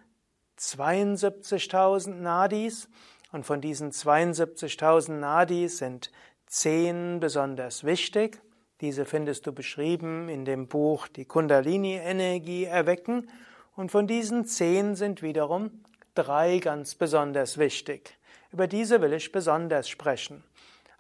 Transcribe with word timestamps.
72.000 0.59 2.17
Nadis 2.17 2.91
und 3.33 3.47
von 3.47 3.63
diesen 3.63 3.93
72.000 3.93 5.13
Nadis 5.13 5.79
sind 5.79 6.13
10 6.49 7.19
besonders 7.19 7.83
wichtig. 7.85 8.43
Diese 8.83 9.07
findest 9.07 9.47
du 9.47 9.53
beschrieben 9.53 10.29
in 10.29 10.45
dem 10.45 10.69
Buch 10.69 11.09
Die 11.09 11.25
Kundalini-Energie 11.25 12.65
erwecken 12.65 13.31
und 13.75 13.91
von 13.91 14.07
diesen 14.07 14.45
10 14.45 14.97
sind 14.97 15.23
wiederum 15.23 15.83
drei 16.15 16.59
ganz 16.59 16.95
besonders 16.95 17.57
wichtig. 17.57 18.19
Über 18.53 18.67
diese 18.67 19.01
will 19.01 19.15
ich 19.15 19.33
besonders 19.33 19.89
sprechen. 19.89 20.45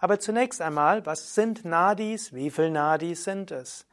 Aber 0.06 0.20
zunächst 0.20 0.62
einmal, 0.62 1.04
was 1.04 1.34
sind 1.34 1.64
Nadis? 1.64 2.32
Wie 2.32 2.50
viele 2.50 2.70
Nadis 2.70 3.24
sind 3.24 3.50
es? 3.50 3.86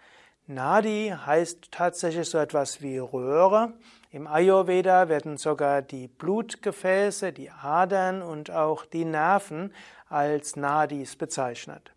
Nadi 0.46 1.12
heißt 1.12 1.72
tatsächlich 1.72 2.30
so 2.30 2.38
etwas 2.38 2.84
wie 2.84 3.00
Röhre. 3.00 3.74
Im 4.12 4.28
Ayurveda 4.28 5.10
werden 5.10 5.38
sogar 5.38 5.82
die 5.82 6.08
Blutgefäße, 6.08 7.34
die 7.34 7.50
Adern 7.50 8.22
und 8.22 8.52
auch 8.52 8.86
die 8.86 9.06
Nerven 9.06 9.74
als 10.08 10.56
Nadis 10.56 11.16
bezeichnet. 11.16 11.92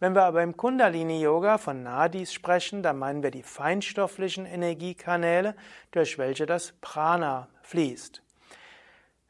Wenn 0.00 0.16
wir 0.16 0.24
aber 0.24 0.42
im 0.42 0.56
Kundalini 0.56 1.22
Yoga 1.22 1.56
von 1.56 1.84
Nadis 1.84 2.32
sprechen, 2.32 2.82
dann 2.82 2.98
meinen 2.98 3.22
wir 3.22 3.30
die 3.30 3.44
feinstofflichen 3.44 4.44
Energiekanäle, 4.44 5.54
durch 5.92 6.18
welche 6.18 6.46
das 6.46 6.74
Prana 6.80 7.46
fließt. 7.62 8.22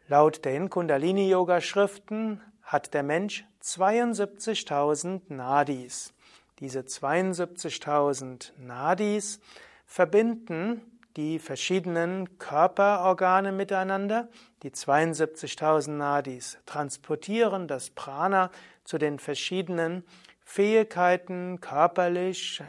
Laut 0.08 0.46
den 0.46 0.70
Kundalini 0.70 1.28
Yoga 1.28 1.60
Schriften 1.60 2.40
hat 2.72 2.94
der 2.94 3.02
Mensch 3.02 3.44
72.000 3.62 5.20
Nadis. 5.28 6.14
Diese 6.58 6.80
72.000 6.80 8.52
Nadis 8.56 9.40
verbinden 9.84 10.80
die 11.16 11.38
verschiedenen 11.38 12.38
Körperorgane 12.38 13.52
miteinander. 13.52 14.30
Die 14.62 14.70
72.000 14.70 15.90
Nadis 15.90 16.56
transportieren 16.64 17.68
das 17.68 17.90
Prana 17.90 18.50
zu 18.84 18.96
den 18.96 19.18
verschiedenen 19.18 20.02
Fähigkeiten 20.42 21.60
körperlich, 21.60 22.62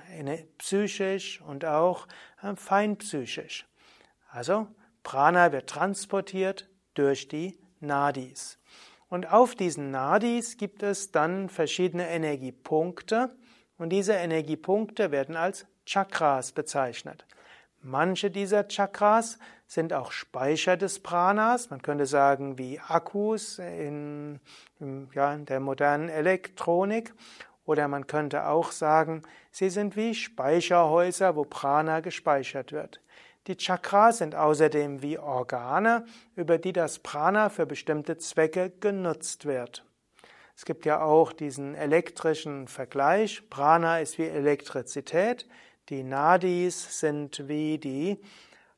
psychisch 0.57 1.39
und 1.39 1.63
auch 1.63 2.09
äh, 2.41 2.53
feinpsychisch. 2.57 3.65
Also 4.29 4.67
Prana 5.03 5.53
wird 5.53 5.69
transportiert 5.69 6.67
durch 6.93 7.29
die 7.29 7.57
Nadis. 7.79 8.59
Und 9.13 9.31
auf 9.31 9.53
diesen 9.53 9.91
Nadis 9.91 10.57
gibt 10.57 10.81
es 10.81 11.11
dann 11.11 11.47
verschiedene 11.47 12.09
Energiepunkte 12.09 13.29
und 13.77 13.89
diese 13.91 14.13
Energiepunkte 14.13 15.11
werden 15.11 15.35
als 15.35 15.67
Chakras 15.85 16.51
bezeichnet. 16.51 17.27
Manche 17.79 18.31
dieser 18.31 18.67
Chakras 18.67 19.37
sind 19.67 19.93
auch 19.93 20.11
Speicher 20.11 20.77
des 20.77 20.99
Pranas, 20.99 21.69
man 21.69 21.83
könnte 21.83 22.07
sagen 22.07 22.57
wie 22.57 22.79
Akkus 22.79 23.59
in, 23.59 24.39
in, 24.79 25.07
ja, 25.13 25.31
in 25.35 25.45
der 25.45 25.59
modernen 25.59 26.09
Elektronik. 26.09 27.13
Oder 27.65 27.87
man 27.87 28.07
könnte 28.07 28.47
auch 28.47 28.71
sagen, 28.71 29.21
sie 29.51 29.69
sind 29.69 29.95
wie 29.95 30.15
Speicherhäuser, 30.15 31.35
wo 31.35 31.45
Prana 31.45 31.99
gespeichert 31.99 32.71
wird. 32.71 32.99
Die 33.47 33.57
Chakras 33.57 34.19
sind 34.19 34.35
außerdem 34.35 35.01
wie 35.01 35.19
Organe, 35.19 36.05
über 36.35 36.57
die 36.57 36.71
das 36.71 36.99
Prana 36.99 37.49
für 37.49 37.65
bestimmte 37.65 38.17
Zwecke 38.17 38.69
genutzt 38.79 39.45
wird. 39.45 39.83
Es 40.55 40.65
gibt 40.65 40.85
ja 40.85 41.01
auch 41.01 41.33
diesen 41.33 41.75
elektrischen 41.75 42.67
Vergleich. 42.67 43.49
Prana 43.49 43.99
ist 43.99 44.17
wie 44.17 44.27
Elektrizität. 44.27 45.47
Die 45.89 46.03
Nadis 46.03 46.99
sind 46.99 47.47
wie 47.49 47.77
die, 47.79 48.21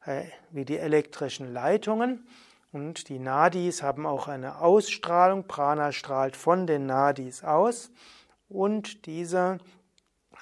äh, 0.06 0.24
wie 0.52 0.66
die 0.66 0.78
elektrischen 0.78 1.54
Leitungen. 1.54 2.26
Und 2.72 3.10
die 3.10 3.20
Nadis 3.20 3.84
haben 3.84 4.06
auch 4.06 4.28
eine 4.28 4.62
Ausstrahlung. 4.62 5.48
Prana 5.48 5.92
strahlt 5.92 6.36
von 6.36 6.66
den 6.66 6.88
Nadis 6.88 7.44
aus. 7.44 7.92
Und 8.50 9.06
diese 9.06 9.60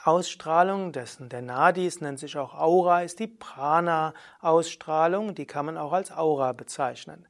Ausstrahlung 0.06 0.92
dessen 0.92 1.30
der 1.30 1.42
Nadis 1.42 2.02
nennt 2.02 2.20
sich 2.20 2.38
auch 2.38 2.54
Aura, 2.54 3.04
ist 3.04 3.20
die 3.20 3.28
Prana-Ausstrahlung, 3.28 5.34
die 5.34 5.46
kann 5.46 5.66
man 5.66 5.78
auch 5.78 5.94
als 5.94 6.12
Aura 6.12 6.52
bezeichnen. 6.52 7.26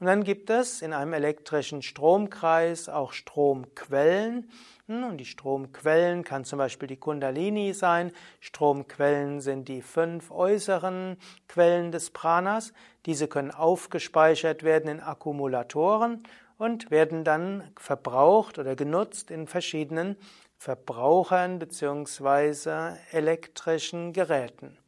Und 0.00 0.06
dann 0.06 0.24
gibt 0.24 0.50
es 0.50 0.82
in 0.82 0.92
einem 0.92 1.12
elektrischen 1.12 1.82
Stromkreis 1.82 2.88
auch 2.88 3.12
Stromquellen. 3.12 4.50
Hm, 4.88 5.04
und 5.04 5.18
die 5.18 5.24
Stromquellen 5.24 6.24
kann 6.24 6.44
zum 6.44 6.58
Beispiel 6.58 6.88
die 6.88 6.98
Kundalini 6.98 7.72
sein. 7.72 8.10
Stromquellen 8.40 9.40
sind 9.40 9.68
die 9.68 9.80
fünf 9.80 10.32
äußeren 10.32 11.16
Quellen 11.48 11.92
des 11.92 12.10
Pranas. 12.10 12.72
Diese 13.06 13.28
können 13.28 13.52
aufgespeichert 13.52 14.64
werden 14.64 14.90
in 14.90 15.00
Akkumulatoren 15.00 16.24
und 16.58 16.90
werden 16.90 17.24
dann 17.24 17.70
verbraucht 17.78 18.58
oder 18.58 18.76
genutzt 18.76 19.30
in 19.30 19.46
verschiedenen 19.46 20.16
Verbrauchern 20.56 21.58
bzw. 21.58 22.96
elektrischen 23.12 24.12
Geräten. 24.12 24.78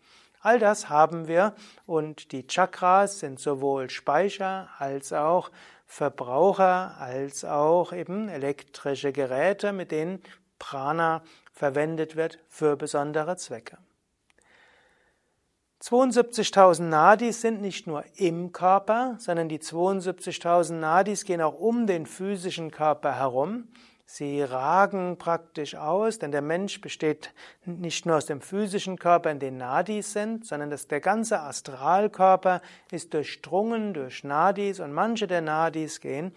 All 0.41 0.59
das 0.59 0.89
haben 0.89 1.29
wir 1.29 1.55
und 1.87 2.33
die 2.33 2.47
Chakras 2.47 3.21
sind 3.21 3.41
sowohl 3.41 3.91
Speicher 3.91 4.69
als 4.79 5.13
auch 5.13 5.51
Verbraucher 5.87 6.97
als 6.99 7.45
auch 7.45 7.93
eben 7.93 8.29
elektrische 8.29 9.11
Geräte, 9.11 9.73
mit 9.73 9.91
denen 9.91 10.23
Prana 10.59 11.23
verwendet 11.53 12.15
wird 12.15 12.39
für 12.49 12.77
besondere 12.77 13.37
Zwecke. 13.37 13.79
72.000 15.81 16.83
Nadis 16.83 17.41
sind 17.41 17.63
nicht 17.63 17.87
nur 17.87 18.05
im 18.17 18.53
Körper, 18.53 19.15
sondern 19.19 19.49
die 19.49 19.61
72.000 19.61 20.73
Nadis 20.75 21.25
gehen 21.25 21.41
auch 21.41 21.59
um 21.59 21.87
den 21.87 22.05
physischen 22.05 22.71
Körper 22.71 23.15
herum. 23.15 23.69
Sie 24.11 24.41
ragen 24.41 25.19
praktisch 25.19 25.75
aus, 25.75 26.19
denn 26.19 26.33
der 26.33 26.41
Mensch 26.41 26.81
besteht 26.81 27.35
nicht 27.67 28.07
nur 28.07 28.17
aus 28.17 28.25
dem 28.25 28.41
physischen 28.41 28.99
Körper, 28.99 29.31
in 29.31 29.39
dem 29.39 29.59
Nadis 29.59 30.15
sind, 30.15 30.47
sondern 30.47 30.71
dass 30.71 30.89
der 30.89 31.03
ganze 31.03 31.41
Astralkörper 31.41 32.63
ist 32.91 33.13
durchdrungen 33.13 33.93
durch 33.93 34.25
Nadis 34.25 34.81
und 34.81 34.95
manche 34.95 35.27
der 35.27 35.43
Nadis 35.43 36.01
gehen 36.01 36.35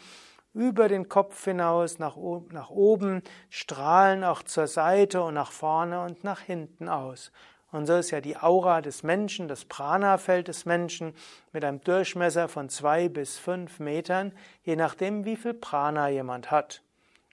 über 0.53 0.89
den 0.89 1.07
Kopf 1.07 1.45
hinaus, 1.45 1.97
nach, 1.97 2.17
nach 2.49 2.71
oben, 2.71 3.21
strahlen 3.49 4.25
auch 4.25 4.43
zur 4.43 4.67
Seite 4.67 5.23
und 5.23 5.35
nach 5.35 5.53
vorne 5.53 6.03
und 6.03 6.25
nach 6.25 6.41
hinten 6.41 6.89
aus. 6.89 7.31
Und 7.71 7.85
so 7.85 7.95
ist 7.95 8.11
ja 8.11 8.19
die 8.19 8.35
Aura 8.35 8.81
des 8.81 9.03
Menschen, 9.03 9.47
das 9.47 9.63
Prana-Feld 9.63 10.49
des 10.49 10.65
Menschen 10.65 11.13
mit 11.53 11.63
einem 11.63 11.79
Durchmesser 11.79 12.49
von 12.49 12.67
zwei 12.67 13.07
bis 13.07 13.37
fünf 13.37 13.79
Metern, 13.79 14.33
je 14.61 14.75
nachdem, 14.75 15.23
wie 15.23 15.37
viel 15.37 15.53
Prana 15.53 16.09
jemand 16.09 16.51
hat. 16.51 16.81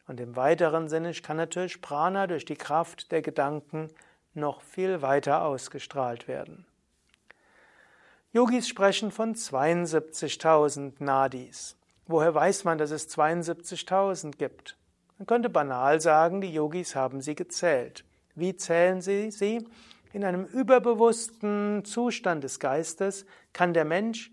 Und 0.08 0.20
im 0.20 0.36
weiteren 0.36 0.88
Sinne 0.88 1.12
kann 1.12 1.36
natürlich 1.36 1.82
Prana 1.82 2.26
durch 2.26 2.46
die 2.46 2.56
Kraft 2.56 3.12
der 3.12 3.20
Gedanken 3.20 3.88
noch 4.32 4.62
viel 4.62 5.02
weiter 5.02 5.42
ausgestrahlt 5.44 6.26
werden. 6.26 6.64
Yogis 8.32 8.68
sprechen 8.68 9.10
von 9.10 9.34
72.000 9.34 10.94
Nadis. 10.98 11.76
Woher 12.06 12.34
weiß 12.34 12.64
man, 12.64 12.78
dass 12.78 12.90
es 12.90 13.08
72.000 13.16 14.36
gibt? 14.38 14.78
Man 15.18 15.26
könnte 15.26 15.50
banal 15.50 16.00
sagen, 16.00 16.40
die 16.40 16.52
Yogis 16.54 16.96
haben 16.96 17.20
sie 17.20 17.34
gezählt. 17.34 18.04
Wie 18.34 18.56
zählen 18.56 19.02
sie 19.02 19.30
sie? 19.30 19.68
In 20.14 20.24
einem 20.24 20.46
überbewussten 20.46 21.84
Zustand 21.84 22.44
des 22.44 22.60
Geistes 22.60 23.26
kann 23.52 23.74
der 23.74 23.84
Mensch 23.84 24.30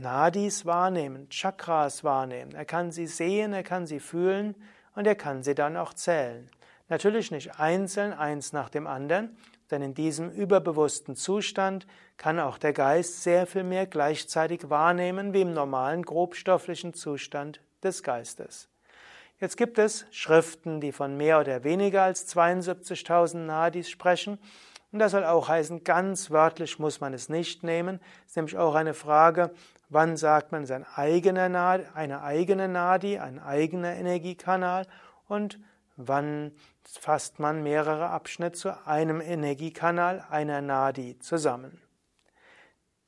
Nadis 0.00 0.66
wahrnehmen, 0.66 1.28
Chakras 1.28 2.02
wahrnehmen. 2.02 2.52
Er 2.52 2.64
kann 2.64 2.90
sie 2.90 3.06
sehen, 3.06 3.52
er 3.52 3.62
kann 3.62 3.86
sie 3.86 4.00
fühlen 4.00 4.56
und 4.96 5.06
er 5.06 5.14
kann 5.14 5.44
sie 5.44 5.54
dann 5.54 5.76
auch 5.76 5.94
zählen. 5.94 6.50
Natürlich 6.88 7.30
nicht 7.30 7.60
einzeln, 7.60 8.12
eins 8.12 8.52
nach 8.52 8.68
dem 8.68 8.86
anderen, 8.88 9.36
denn 9.70 9.82
in 9.82 9.94
diesem 9.94 10.30
überbewussten 10.30 11.16
Zustand 11.16 11.86
kann 12.16 12.40
auch 12.40 12.58
der 12.58 12.72
Geist 12.72 13.22
sehr 13.22 13.46
viel 13.46 13.64
mehr 13.64 13.86
gleichzeitig 13.86 14.70
wahrnehmen 14.70 15.32
wie 15.32 15.42
im 15.42 15.52
normalen 15.52 16.02
grobstofflichen 16.02 16.94
Zustand 16.94 17.60
des 17.82 18.02
Geistes. 18.02 18.68
Jetzt 19.38 19.56
gibt 19.56 19.78
es 19.78 20.06
Schriften, 20.10 20.80
die 20.80 20.92
von 20.92 21.16
mehr 21.16 21.40
oder 21.40 21.62
weniger 21.62 22.02
als 22.04 22.34
72.000 22.34 23.36
Nadis 23.38 23.90
sprechen. 23.90 24.38
Und 24.92 25.00
das 25.00 25.12
soll 25.12 25.24
auch 25.24 25.48
heißen, 25.48 25.84
ganz 25.84 26.30
wörtlich 26.30 26.78
muss 26.78 27.00
man 27.00 27.12
es 27.12 27.28
nicht 27.28 27.62
nehmen. 27.62 28.00
Es 28.24 28.30
ist 28.30 28.36
nämlich 28.36 28.56
auch 28.56 28.74
eine 28.74 28.94
Frage, 28.94 29.50
wann 29.88 30.16
sagt 30.16 30.52
man, 30.52 30.64
es 30.64 30.70
eigener 30.70 31.48
Nadi, 31.48 31.84
eine 31.94 32.22
eigene 32.22 32.68
Nadi, 32.68 33.18
ein 33.18 33.38
eigener 33.38 33.94
Energiekanal 33.94 34.86
und 35.28 35.58
wann 35.96 36.52
fasst 36.84 37.38
man 37.38 37.62
mehrere 37.62 38.08
Abschnitte 38.08 38.58
zu 38.58 38.86
einem 38.86 39.20
Energiekanal, 39.20 40.24
einer 40.30 40.60
Nadi 40.60 41.18
zusammen. 41.18 41.80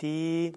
Die 0.01 0.53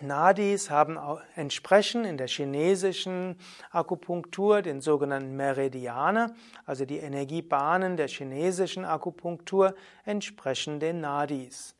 Nadis 0.00 0.70
haben 0.70 0.98
entsprechen 1.34 2.04
in 2.04 2.18
der 2.18 2.28
chinesischen 2.28 3.36
Akupunktur 3.70 4.60
den 4.62 4.80
sogenannten 4.80 5.36
Meridiane, 5.36 6.34
also 6.66 6.84
die 6.84 6.98
Energiebahnen 6.98 7.96
der 7.96 8.08
chinesischen 8.08 8.84
Akupunktur 8.84 9.74
entsprechen 10.04 10.80
den 10.80 11.00
Nadis. 11.00 11.74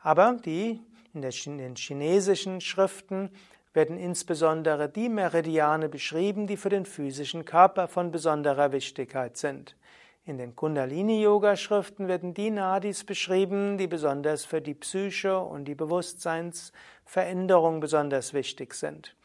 Aber 0.00 0.34
die 0.44 0.80
in, 1.14 1.58
den 1.58 1.76
chinesischen 1.76 2.60
Schriften 2.60 3.30
werden 3.74 3.96
insbesondere 3.96 4.88
die 4.88 5.08
Meridiane 5.08 5.88
beschrieben, 5.88 6.46
die 6.46 6.56
für 6.56 6.68
den 6.68 6.86
physischen 6.86 7.44
Körper 7.44 7.88
von 7.88 8.10
besonderer 8.10 8.72
Wichtigkeit 8.72 9.36
sind. 9.36 9.76
In 10.24 10.38
den 10.38 10.54
Kundalini-Yoga-Schriften 10.54 12.06
werden 12.06 12.32
die 12.32 12.50
Nadis 12.50 13.02
beschrieben, 13.02 13.76
die 13.76 13.88
besonders 13.88 14.44
für 14.44 14.60
die 14.60 14.74
Psyche 14.74 15.38
und 15.38 15.64
die 15.64 15.74
Bewusstseinsveränderung 15.74 17.80
besonders 17.80 18.32
wichtig 18.32 18.74
sind. 18.74 19.16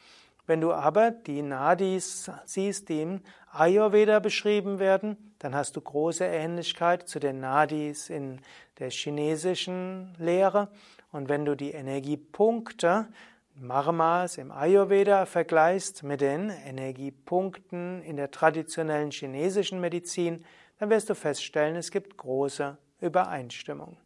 Wenn 0.48 0.62
du 0.62 0.74
aber 0.74 1.12
die 1.12 1.42
Nadis 1.42 2.32
siehst, 2.46 2.90
die 2.90 3.02
im 3.02 3.22
Ayurveda 3.52 4.20
beschrieben 4.20 4.80
werden, 4.80 5.34
dann 5.40 5.54
hast 5.54 5.76
du 5.76 5.82
große 5.82 6.26
Ähnlichkeit 6.26 7.08
zu 7.08 7.20
den 7.20 7.42
Nadis 7.42 8.10
in 8.10 8.40
der 8.80 8.90
chinesischen 8.90 10.16
Lehre. 10.18 10.70
Und 11.18 11.30
wenn 11.30 11.46
du 11.46 11.56
die 11.56 11.72
Energiepunkte 11.72 13.08
Marmas 13.56 14.38
im 14.38 14.52
Ayurveda 14.52 15.26
vergleichst 15.26 16.04
mit 16.04 16.22
den 16.22 16.52
Energiepunkten 16.52 18.04
in 18.04 18.18
der 18.18 18.30
traditionellen 18.30 19.10
chinesischen 19.10 19.82
Medizin, 19.82 20.46
dann 20.78 20.92
wirst 20.92 21.10
du 21.10 21.16
feststellen, 21.16 21.76
es 21.76 21.90
gibt 21.90 22.18
große 22.18 22.78
Übereinstimmung. 23.02 23.98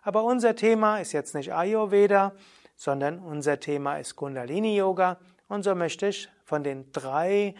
Aber 0.00 0.24
unser 0.24 0.56
Thema 0.56 1.00
ist 1.00 1.12
jetzt 1.12 1.34
nicht 1.34 1.52
Ayurveda, 1.52 2.32
sondern 2.76 3.18
unser 3.18 3.60
Thema 3.60 3.98
ist 3.98 4.16
Kundalini 4.16 4.74
Yoga 4.74 5.18
und 5.48 5.64
so 5.64 5.74
möchte 5.74 6.06
ich 6.06 6.30
von 6.46 6.64
den 6.64 6.90
drei 6.92 7.54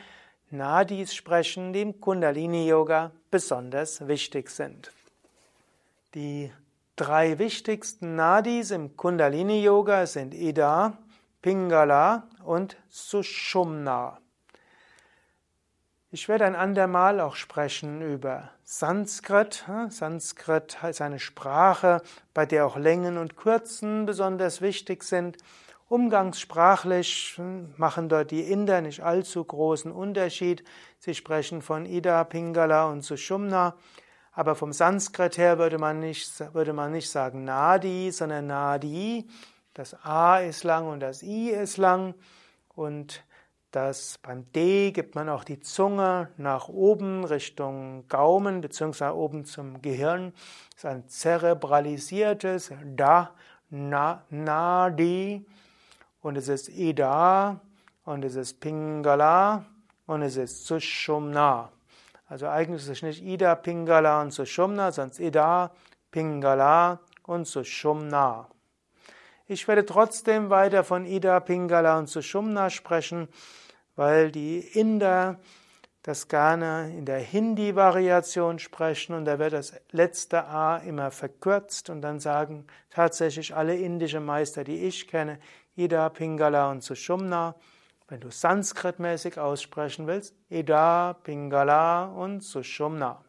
Nadis 0.51 1.15
sprechen, 1.15 1.75
die 1.75 1.83
im 1.83 2.01
Kundalini 2.01 2.67
Yoga 2.67 3.11
besonders 3.31 4.09
wichtig 4.09 4.49
sind. 4.49 4.93
Die 6.15 6.51
drei 6.97 7.39
wichtigsten 7.39 8.15
Nadis 8.15 8.71
im 8.71 8.97
Kundalini 8.97 9.63
Yoga 9.63 10.07
sind 10.07 10.35
Ida, 10.35 10.99
Pingala 11.43 12.29
und 12.45 12.77
Sushumna. 12.89 14.19
Ich 16.11 16.29
werde 16.29 16.45
ein 16.45 16.55
andermal 16.55 17.19
auch 17.21 17.35
sprechen 17.35 18.01
über 18.01 18.51
Sanskrit. 18.63 19.65
Sanskrit 19.89 20.79
ist 20.89 21.01
eine 21.01 21.19
Sprache, 21.19 22.03
bei 22.33 22.47
der 22.47 22.67
auch 22.67 22.77
Längen 22.77 23.19
und 23.19 23.37
Kürzen 23.37 24.07
besonders 24.07 24.61
wichtig 24.61 25.03
sind. 25.03 25.39
Umgangssprachlich 25.89 27.41
machen 27.77 28.09
dort 28.09 28.31
die 28.31 28.43
Inder 28.43 28.81
nicht 28.81 29.03
allzu 29.03 29.45
großen 29.45 29.91
Unterschied. 29.91 30.63
Sie 31.01 31.15
sprechen 31.15 31.63
von 31.63 31.85
Ida, 31.85 32.23
Pingala 32.23 32.87
und 32.87 33.03
Sushumna. 33.03 33.75
Aber 34.35 34.57
vom 34.57 34.73
Sanskrit 34.73 35.39
her 35.39 35.59
würde 35.59 35.79
man 35.79 36.01
nicht, 36.01 36.55
würde 36.55 36.73
man 36.73 36.93
nicht 36.93 37.09
sagen 37.09 37.45
Nadi, 37.45 38.11
sondern 38.11 38.49
Nadi. 38.49 39.29
Das 39.75 39.95
A 40.05 40.39
ist 40.39 40.65
lang 40.65 40.89
und 40.89 41.01
das 41.01 41.23
I 41.23 41.51
ist 41.51 41.77
lang. 41.77 42.15
Und 42.75 43.25
dass 43.71 44.19
beim 44.19 44.51
D 44.53 44.93
gibt 44.93 45.17
man 45.17 45.29
auch 45.29 45.43
die 45.43 45.59
Zunge 45.59 46.29
nach 46.37 46.69
oben 46.69 47.25
Richtung 47.25 48.07
Gaumen 48.09 48.61
beziehungsweise 48.61 49.17
oben 49.17 49.45
zum 49.45 49.83
Gehirn. 49.83 50.33
Das 50.75 50.85
ist 50.85 50.87
ein 50.87 51.09
zerebralisiertes 51.09 52.73
Da, 52.95 53.33
Na, 53.71 54.23
Nadi 54.31 55.45
und 56.23 56.37
es 56.37 56.49
ist 56.49 56.69
Ida 56.69 57.61
und 58.05 58.25
es 58.25 58.37
ist 58.37 58.61
Pingala 58.61 59.65
und 60.07 60.23
es 60.23 60.37
ist 60.37 60.67
Sushumna. 60.67 61.74
Also 62.35 62.49
eigentlich 62.49 62.83
ist 62.83 62.89
es 62.89 63.03
nicht 63.03 63.23
Ida, 63.23 63.55
Pingala 63.55 64.21
und 64.21 64.33
Sushumna, 64.33 64.91
sondern 64.91 65.23
Ida, 65.23 65.71
Pingala 66.11 66.99
und 67.23 67.47
Sushumna. 67.47 68.49
Ich 69.47 69.69
werde 69.69 69.87
trotzdem 69.87 70.51
weiter 70.51 70.83
von 70.83 71.07
Ida, 71.07 71.39
Pingala 71.39 71.97
und 71.97 72.09
Sushumna 72.09 72.71
sprechen, 72.71 73.29
weil 73.95 74.33
die 74.33 74.59
Inder 74.59 75.39
das 76.03 76.27
gerne 76.27 76.93
in 76.99 77.05
der 77.05 77.21
Hindi-Variation 77.21 78.59
sprechen 78.59 79.15
und 79.15 79.27
da 79.27 79.39
wird 79.39 79.53
das 79.53 79.75
letzte 79.93 80.45
A 80.47 80.79
immer 80.79 81.13
verkürzt 81.13 81.89
und 81.89 82.03
dann 82.03 82.19
sagen 82.19 82.67
tatsächlich 82.91 83.55
alle 83.55 83.77
indische 83.77 84.19
Meister, 84.19 84.65
die 84.65 84.89
ich 84.89 85.07
kenne, 85.07 85.39
Ida, 85.77 86.09
Pingala 86.09 86.73
und 86.73 86.83
Sushumna. 86.83 87.55
Wenn 88.09 88.21
du 88.21 88.31
sanskritmäßig 88.31 89.39
aussprechen 89.39 90.07
willst, 90.07 90.35
Ida, 90.51 91.15
Pingala 91.23 92.05
und 92.05 92.43
Sushumna. 92.43 93.25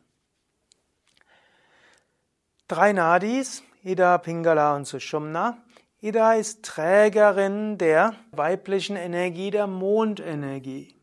Drei 2.68 2.92
Nadis, 2.94 3.64
Ida, 3.84 4.18
Pingala 4.18 4.76
und 4.76 4.86
Sushumna. 4.86 5.58
Ida 6.02 6.34
ist 6.34 6.66
Trägerin 6.66 7.78
der 7.78 8.16
weiblichen 8.32 8.96
Energie, 8.96 9.50
der 9.50 9.68
Mondenergie. 9.68 10.96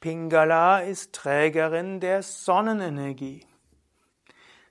Pingala 0.00 0.80
ist 0.80 1.14
Trägerin 1.14 2.00
der 2.00 2.22
Sonnenenergie. 2.22 3.46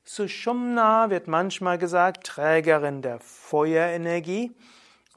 Sushumna 0.04 1.10
wird 1.10 1.28
manchmal 1.28 1.78
gesagt 1.78 2.28
Trägerin 2.28 3.02
der 3.02 3.20
Feuerenergie. 3.20 4.52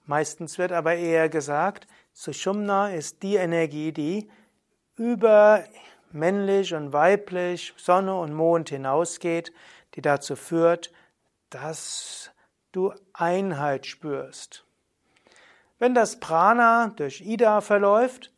Meistens 0.07 0.57
wird 0.57 0.71
aber 0.71 0.95
eher 0.95 1.29
gesagt, 1.29 1.89
Sushumna 2.19 2.95
ist 2.95 3.23
die 3.23 3.37
Energie, 3.37 3.93
die 3.93 4.31
über 4.97 5.63
männlich 6.13 6.73
und 6.73 6.95
weiblich, 6.95 7.75
Sonne 7.77 8.19
und 8.19 8.33
Mond 8.33 8.71
hinausgeht, 8.71 9.53
die 9.95 10.01
dazu 10.01 10.35
führt, 10.35 10.91
dass 11.51 12.31
du 12.73 12.95
Einheit 13.13 13.85
spürst. 13.85 14.65
Wenn 15.79 15.95
das 15.95 16.19
Prana 16.19 16.95
durch 16.97 17.21
Ida 17.21 17.61
verläuft, 17.61 18.33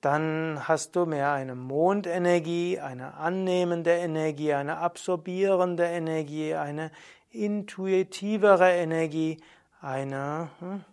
dann 0.00 0.68
hast 0.68 0.94
du 0.94 1.04
mehr 1.04 1.32
eine 1.32 1.56
Mondenergie, 1.56 2.78
eine 2.78 3.14
annehmende 3.14 3.90
Energie, 3.90 4.52
eine 4.52 4.76
absorbierende 4.78 5.86
Energie, 5.86 6.54
eine 6.54 6.92
intuitivere 7.30 8.70
Energie, 8.70 9.42
eine 9.80 10.50
hm, 10.60 10.84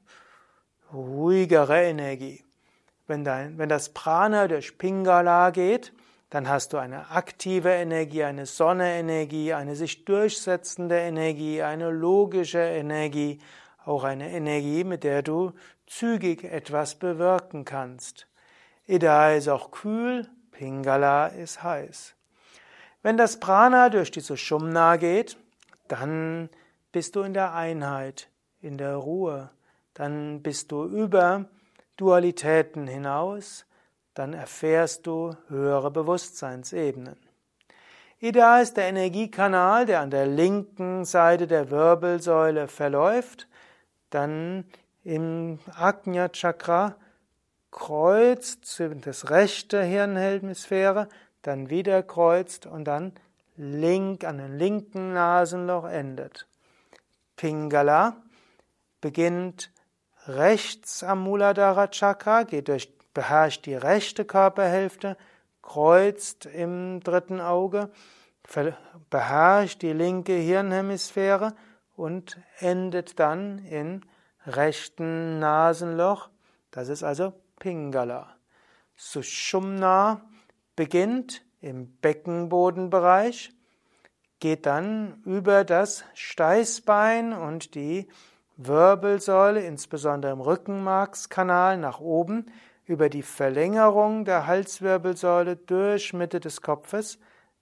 ruhigere 0.94 1.84
Energie. 1.84 2.44
Wenn, 3.08 3.24
dein, 3.24 3.58
wenn 3.58 3.70
das 3.70 3.90
Prana 3.90 4.48
durch 4.48 4.78
Pingala 4.78 5.50
geht, 5.50 5.94
dann 6.30 6.48
hast 6.48 6.72
du 6.72 6.78
eine 6.78 7.12
aktive 7.12 7.70
Energie, 7.70 8.24
eine 8.24 8.46
Sonne-Energie, 8.46 9.54
eine 9.54 9.76
sich 9.76 10.06
durchsetzende 10.06 10.98
Energie, 10.98 11.62
eine 11.62 11.90
logische 11.90 12.60
Energie, 12.60 13.40
auch 13.86 14.06
eine 14.06 14.32
Energie, 14.32 14.86
mit 14.86 15.04
der 15.04 15.24
du 15.24 15.52
zügig 15.88 16.46
etwas 16.46 16.96
bewirken 16.96 17.66
kannst. 17.66 18.28
Ida 18.88 19.34
ist 19.34 19.50
auch 19.50 19.72
kühl, 19.72 20.30
Pingala 20.52 21.28
ist 21.28 21.64
heiß. 21.64 22.16
Wenn 23.04 23.18
das 23.18 23.40
Prana 23.40 23.90
durch 23.90 24.12
die 24.12 24.20
Sushumna 24.22 24.96
geht, 24.96 25.36
dann 25.88 26.50
bist 26.92 27.16
du 27.16 27.24
in 27.24 27.34
der 27.34 27.54
Einheit, 27.54 28.30
in 28.62 28.78
der 28.78 28.96
Ruhe, 28.96 29.50
dann 29.94 30.42
bist 30.42 30.72
du 30.72 30.86
über 30.86 31.46
Dualitäten 31.98 32.88
hinaus, 32.88 33.66
dann 34.14 34.34
erfährst 34.34 35.08
du 35.08 35.36
höhere 35.48 35.92
Bewusstseinsebenen. 35.92 37.18
Ida 38.20 38.62
ist 38.62 38.78
der 38.78 38.88
Energiekanal, 38.88 39.86
der 39.86 40.02
an 40.02 40.12
der 40.12 40.28
linken 40.28 41.06
Seite 41.06 41.48
der 41.48 41.72
Wirbelsäule 41.72 42.68
verläuft, 42.68 43.48
dann 44.12 44.66
im 45.04 45.60
Ajna 45.76 46.30
Chakra 46.30 46.96
kreuzt 47.72 48.82
das 49.04 49.30
rechte 49.32 49.82
Hirnhemisphäre, 49.82 51.08
dann 51.42 51.70
wieder 51.70 52.04
kreuzt 52.04 52.68
und 52.68 52.86
dann 52.86 53.14
link 53.56 54.24
an 54.24 54.38
den 54.38 54.58
linken 54.58 55.14
Nasenloch 55.14 55.86
endet. 55.86 56.48
Pingala 57.38 58.18
beginnt 59.00 59.72
rechts 60.28 61.04
am 61.04 61.24
Muladhara 61.24 61.88
Chakra, 61.88 62.44
geht 62.44 62.68
durch, 62.68 62.92
beherrscht 63.14 63.66
die 63.66 63.76
rechte 63.76 64.26
Körperhälfte, 64.26 65.18
kreuzt 65.62 66.46
im 66.46 67.02
dritten 67.02 67.40
Auge, 67.40 67.90
beherrscht 69.10 69.82
die 69.82 69.94
linke 69.94 70.34
Hirnhemisphäre 70.34 71.56
und 71.96 72.40
endet 72.60 73.20
dann 73.20 73.60
im 73.66 74.02
rechten 74.46 75.40
Nasenloch. 75.40 76.30
Das 76.72 76.90
ist 76.90 77.04
also 77.04 77.34
Pingala. 77.60 78.36
Sushumna 78.96 80.22
beginnt 80.76 81.44
im 81.60 81.96
Beckenbodenbereich, 81.98 83.52
geht 84.40 84.66
dann 84.66 85.22
über 85.26 85.64
das 85.64 86.04
Steißbein 86.16 87.34
und 87.34 87.76
die 87.76 88.08
Wirbelsäule, 88.68 89.62
insbesondere 89.62 90.32
im 90.32 90.42
Rückenmarkskanal 90.42 91.78
nach 91.78 92.00
oben, 92.00 92.46
über 92.86 93.10
die 93.10 93.24
Verlängerung 93.24 94.26
der 94.26 94.48
Halswirbelsäule 94.48 95.56
durch 95.56 96.14
Mitte 96.14 96.40
des 96.40 96.62
Kopfes 96.62 97.20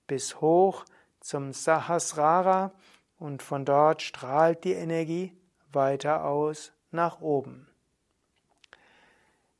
bis 0.08 0.41
hoch 0.41 0.86
zum 1.20 1.53
Sahasrara 1.53 2.72
und 3.20 3.44
von 3.44 3.65
dort 3.65 4.01
strahlt 4.01 4.63
die 4.63 4.74
Energie 4.74 5.38
weiter 5.72 6.25
aus 6.25 6.72
nach 6.91 7.22
oben. 7.22 7.68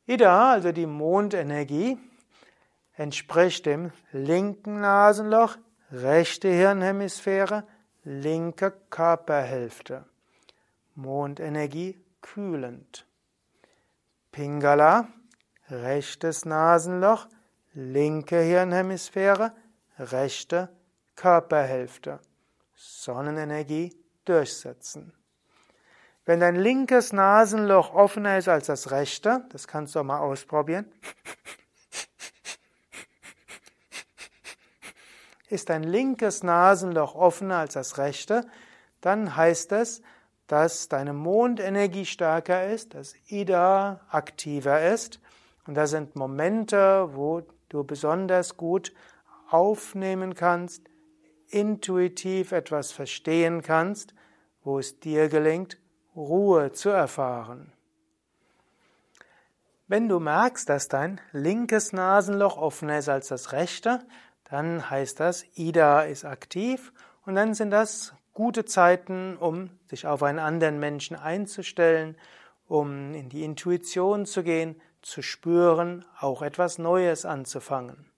Ida, 0.08 0.54
also 0.54 0.72
die 0.72 0.88
Mondenergie, 0.88 2.00
entspricht 2.96 3.68
dem 3.68 3.92
linken 4.12 4.82
Nasenloch, 4.82 5.58
rechte 5.92 6.48
Hirnhemisphäre, 6.48 7.64
linke 8.04 8.74
Körperhälfte. 8.90 10.06
Mondenergie 11.02 11.98
kühlend. 12.22 13.08
Pingala, 14.32 15.08
rechtes 15.70 16.46
Nasenloch, 16.46 17.28
linke 17.74 18.42
Hirnhemisphäre, 18.42 19.54
rechte 19.98 20.70
Körperhälfte. 21.16 22.20
Sonnenenergie 22.76 23.96
durchsetzen. 24.26 25.14
Wenn 26.26 26.42
dein 26.42 26.56
linkes 26.56 27.14
Nasenloch 27.14 27.94
offener 27.94 28.38
ist 28.38 28.50
als 28.50 28.68
das 28.68 28.92
rechte, 28.92 29.46
das 29.50 29.68
kannst 29.68 29.96
du 29.96 30.00
auch 30.00 30.04
mal 30.04 30.20
ausprobieren. 30.20 30.86
Ist 35.50 35.70
dein 35.70 35.84
linkes 35.84 36.44
Nasenloch 36.44 37.16
offener 37.16 37.58
als 37.58 37.74
das 37.74 37.98
rechte, 37.98 38.46
dann 39.02 39.36
heißt 39.36 39.72
es, 39.72 40.02
dass 40.50 40.90
deine 40.90 41.14
Mondenergie 41.14 42.06
stärker 42.06 42.68
ist, 42.68 42.96
dass 42.96 43.14
Ida 43.28 44.02
aktiver 44.10 44.92
ist. 44.92 45.22
Und 45.68 45.76
das 45.76 45.92
sind 45.92 46.16
Momente, 46.16 47.10
wo 47.14 47.44
du 47.70 47.84
besonders 47.84 48.58
gut 48.58 48.92
aufnehmen 49.52 50.34
kannst, 50.34 50.90
intuitiv 51.50 52.52
etwas 52.52 52.92
verstehen 52.92 53.62
kannst, 53.62 54.16
wo 54.64 54.80
es 54.80 55.00
dir 55.00 55.30
gelingt, 55.30 55.78
Ruhe 56.16 56.72
zu 56.72 56.90
erfahren. 56.90 57.72
Wenn 59.88 60.10
du 60.10 60.20
merkst, 60.20 60.68
dass 60.68 60.88
dein 60.88 61.22
linkes 61.32 61.94
Nasenloch 61.94 62.58
offener 62.58 62.98
ist 62.98 63.10
als 63.10 63.28
das 63.28 63.52
rechte, 63.52 64.00
dann 64.50 64.90
heißt 64.90 65.20
das, 65.20 65.46
Ida 65.54 66.02
ist 66.02 66.26
aktiv 66.26 66.92
und 67.24 67.36
dann 67.36 67.54
sind 67.54 67.70
das 67.70 68.14
gute 68.40 68.64
Zeiten, 68.64 69.36
um 69.36 69.70
sich 69.88 70.08
auf 70.08 70.24
einen 70.24 70.40
anderen 70.40 70.80
Menschen 70.80 71.18
einzustellen, 71.18 72.16
um 72.70 73.14
in 73.14 73.28
die 73.28 73.44
Intuition 73.44 74.26
zu 74.26 74.44
gehen, 74.44 74.80
zu 75.02 75.22
spüren, 75.22 76.06
auch 76.22 76.42
etwas 76.42 76.78
Neues 76.78 77.26
anzufangen. 77.26 78.10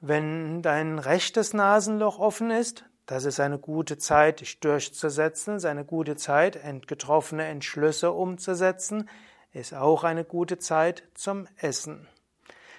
Wenn 0.00 0.62
dein 0.62 1.00
rechtes 1.00 1.54
Nasenloch 1.54 2.20
offen 2.20 2.52
ist, 2.52 2.84
das 3.06 3.24
ist 3.24 3.40
eine 3.40 3.58
gute 3.58 3.98
Zeit, 3.98 4.42
dich 4.42 4.60
durchzusetzen, 4.60 5.56
ist 5.56 5.64
eine 5.64 5.84
gute 5.84 6.14
Zeit, 6.14 6.60
getroffene 6.86 7.46
Entschlüsse 7.46 8.12
umzusetzen, 8.12 9.08
ist 9.52 9.74
auch 9.74 10.04
eine 10.04 10.22
gute 10.22 10.58
Zeit 10.58 11.02
zum 11.14 11.48
Essen. 11.56 12.06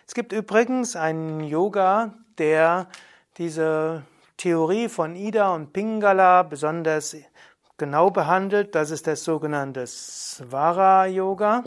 Es 0.07 0.13
gibt 0.13 0.31
übrigens 0.31 0.95
einen 0.95 1.41
Yoga, 1.41 2.13
der 2.37 2.87
diese 3.37 4.05
Theorie 4.39 4.87
von 4.87 5.17
Ida 5.17 5.53
und 5.53 5.73
Pingala 5.73 6.43
besonders 6.43 7.13
genau 7.77 8.09
behandelt. 8.09 8.73
Das 8.73 8.89
ist 8.89 9.05
das 9.05 9.25
sogenannte 9.25 9.85
Svara 9.85 11.07
Yoga. 11.07 11.65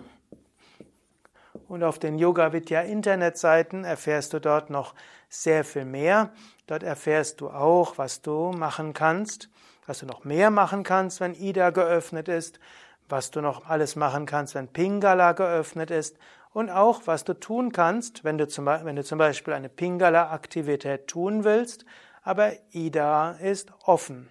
Und 1.69 1.85
auf 1.85 1.99
den 1.99 2.19
Yoga 2.19 2.55
Vidya 2.55 2.81
Internetseiten 2.81 3.85
erfährst 3.85 4.33
du 4.33 4.41
dort 4.41 4.71
noch 4.71 4.95
sehr 5.29 5.65
viel 5.65 5.85
mehr. 5.85 6.31
Dort 6.67 6.83
erfährst 6.83 7.43
du 7.43 7.51
auch, 7.51 7.99
was 7.99 8.23
du 8.23 8.53
machen 8.53 8.95
kannst, 8.95 9.51
was 9.87 9.99
du 9.99 10.07
noch 10.07 10.25
mehr 10.25 10.51
machen 10.51 10.83
kannst, 10.83 11.21
wenn 11.21 11.35
Ida 11.35 11.69
geöffnet 11.69 12.29
ist, 12.29 12.59
was 13.07 13.31
du 13.31 13.43
noch 13.43 13.69
alles 13.69 13.97
machen 13.97 14.25
kannst, 14.25 14.55
wenn 14.55 14.69
Pingala 14.69 15.33
geöffnet 15.33 15.91
ist 15.91 16.17
und 16.55 16.71
auch, 16.71 17.03
was 17.05 17.25
du 17.25 17.35
tun 17.35 17.71
kannst, 17.71 18.25
wenn 18.25 18.39
du 18.39 18.49
zum, 18.49 18.65
wenn 18.65 18.97
du 18.97 19.05
zum 19.05 19.19
Beispiel 19.19 19.53
eine 19.53 19.69
Pingala-Aktivität 19.69 21.07
tun 21.07 21.45
willst, 21.45 21.85
aber 22.23 22.53
Ida 22.71 23.33
ist 23.33 23.73
offen. 23.85 24.29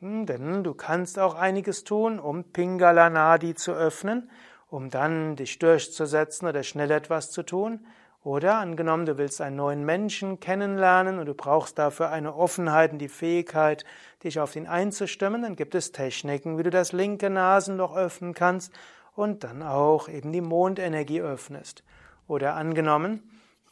Hm, 0.00 0.26
denn 0.26 0.62
du 0.62 0.74
kannst 0.74 1.18
auch 1.18 1.34
einiges 1.34 1.84
tun, 1.84 2.20
um 2.20 2.44
Pingala 2.44 3.10
Nadi 3.10 3.54
zu 3.54 3.72
öffnen, 3.72 4.30
um 4.68 4.90
dann 4.90 5.34
dich 5.34 5.58
durchzusetzen 5.58 6.46
oder 6.46 6.62
schnell 6.62 6.90
etwas 6.90 7.30
zu 7.30 7.42
tun. 7.42 7.84
Oder 8.22 8.56
angenommen, 8.56 9.06
du 9.06 9.16
willst 9.16 9.40
einen 9.40 9.56
neuen 9.56 9.84
Menschen 9.84 10.40
kennenlernen 10.40 11.18
und 11.18 11.26
du 11.26 11.34
brauchst 11.34 11.78
dafür 11.78 12.10
eine 12.10 12.34
Offenheit 12.34 12.92
und 12.92 12.98
die 12.98 13.08
Fähigkeit, 13.08 13.84
dich 14.22 14.38
auf 14.40 14.56
ihn 14.56 14.66
einzustimmen, 14.66 15.42
dann 15.42 15.56
gibt 15.56 15.74
es 15.74 15.92
Techniken, 15.92 16.58
wie 16.58 16.64
du 16.64 16.70
das 16.70 16.92
linke 16.92 17.30
Nasenloch 17.30 17.96
öffnen 17.96 18.34
kannst 18.34 18.72
und 19.14 19.44
dann 19.44 19.62
auch 19.62 20.08
eben 20.08 20.32
die 20.32 20.40
Mondenergie 20.40 21.20
öffnest. 21.20 21.84
Oder 22.26 22.54
angenommen, 22.54 23.22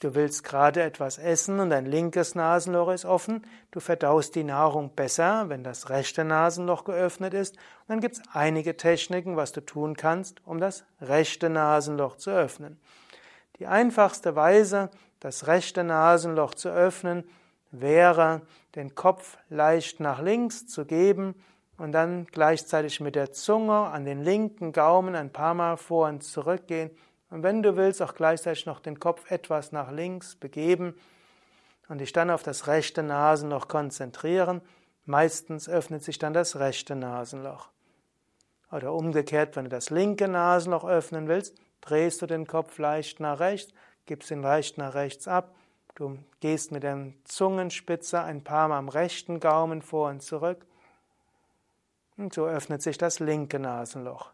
du 0.01 0.15
willst 0.15 0.45
gerade 0.45 0.83
etwas 0.83 1.19
essen 1.19 1.61
und 1.61 1.71
dein 1.71 1.87
linkes 1.87 2.35
Nasenloch 2.35 2.91
ist 2.91 3.05
offen, 3.05 3.45
du 3.71 3.81
verdaust 3.81 4.35
die 4.35 4.45
Nahrung 4.45 4.95
besser, 4.95 5.49
wenn 5.49 5.65
das 5.65 5.91
rechte 5.91 6.25
Nasenloch 6.25 6.85
geöffnet 6.85 7.35
ist. 7.35 7.57
Und 7.57 7.89
dann 7.89 8.01
gibt 8.01 8.17
es 8.17 8.23
einige 8.33 8.77
Techniken, 8.77 9.37
was 9.37 9.53
du 9.53 9.61
tun 9.61 9.97
kannst, 9.97 10.47
um 10.47 10.61
das 10.61 10.85
rechte 11.01 11.51
Nasenloch 11.51 12.17
zu 12.17 12.31
öffnen. 12.31 12.81
Die 13.59 13.67
einfachste 13.67 14.37
Weise, 14.37 14.91
das 15.21 15.47
rechte 15.47 15.83
Nasenloch 15.83 16.55
zu 16.55 16.69
öffnen, 16.69 17.25
wäre, 17.71 18.43
den 18.75 18.95
Kopf 18.95 19.39
leicht 19.49 20.01
nach 20.01 20.21
links 20.21 20.67
zu 20.67 20.85
geben 20.85 21.35
und 21.79 21.93
dann 21.93 22.27
gleichzeitig 22.27 23.01
mit 23.01 23.15
der 23.15 23.33
Zunge 23.33 23.75
an 23.75 24.05
den 24.05 24.23
linken 24.23 24.73
Gaumen 24.73 25.15
ein 25.15 25.33
paar 25.33 25.55
Mal 25.55 25.77
vor 25.77 26.09
und 26.09 26.23
zurück 26.23 26.67
gehen. 26.67 26.91
Und 27.31 27.43
wenn 27.43 27.63
du 27.63 27.77
willst, 27.77 28.03
auch 28.03 28.15
gleichzeitig 28.15 28.67
noch 28.67 28.81
den 28.81 29.01
Kopf 29.01 29.31
etwas 29.31 29.73
nach 29.73 29.91
links 29.91 30.37
begeben 30.37 30.95
und 31.89 31.99
dich 31.99 32.13
dann 32.13 32.31
auf 32.31 32.43
das 32.43 32.67
rechte 32.67 33.03
Nasenloch 33.03 33.69
konzentrieren. 33.69 34.61
Meistens 35.05 35.69
öffnet 35.69 36.03
sich 36.03 36.19
dann 36.19 36.33
das 36.33 36.57
rechte 36.57 36.97
Nasenloch. 36.97 37.69
Oder 38.73 38.93
umgekehrt, 38.93 39.55
wenn 39.55 39.65
du 39.65 39.71
das 39.71 39.91
linke 39.91 40.27
Nasenloch 40.27 40.85
öffnen 40.85 41.29
willst, 41.29 41.57
drehst 41.81 42.21
du 42.23 42.27
den 42.27 42.47
Kopf 42.47 42.79
leicht 42.79 43.21
nach 43.21 43.39
rechts, 43.39 43.73
gibst 44.07 44.31
ihn 44.31 44.43
leicht 44.43 44.79
nach 44.79 44.95
rechts 44.95 45.29
ab, 45.29 45.55
du 45.95 46.19
gehst 46.41 46.73
mit 46.73 46.83
der 46.83 47.13
Zungenspitze 47.25 48.21
ein 48.21 48.43
paar 48.43 48.69
Mal 48.69 48.79
am 48.79 48.89
rechten 48.89 49.39
Gaumen 49.39 49.83
vor 49.83 50.11
und 50.11 50.23
zurück. 50.23 50.67
Und 52.17 52.35
so 52.35 52.47
öffnet 52.47 52.83
sich 52.83 52.99
das 52.99 53.21
linke 53.21 53.61
Nasenloch. 53.61 54.33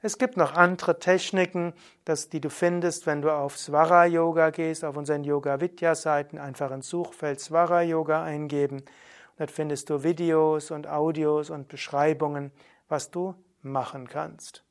Es 0.00 0.16
gibt 0.18 0.36
noch 0.36 0.54
andere 0.54 1.00
Techniken, 1.00 1.72
das, 2.04 2.28
die 2.28 2.40
du 2.40 2.50
findest, 2.50 3.06
wenn 3.06 3.20
du 3.20 3.32
auf 3.32 3.58
Swara 3.58 4.06
Yoga 4.06 4.50
gehst, 4.50 4.84
auf 4.84 4.96
unseren 4.96 5.24
Yoga 5.24 5.60
Vidya 5.60 5.96
Seiten, 5.96 6.38
einfach 6.38 6.70
ins 6.70 6.88
Suchfeld 6.88 7.40
Swara 7.40 7.82
Yoga 7.82 8.22
eingeben. 8.22 8.84
Dort 9.38 9.50
findest 9.50 9.90
du 9.90 10.04
Videos 10.04 10.70
und 10.70 10.86
Audios 10.86 11.50
und 11.50 11.66
Beschreibungen, 11.66 12.52
was 12.88 13.10
du 13.10 13.34
machen 13.62 14.08
kannst. 14.08 14.62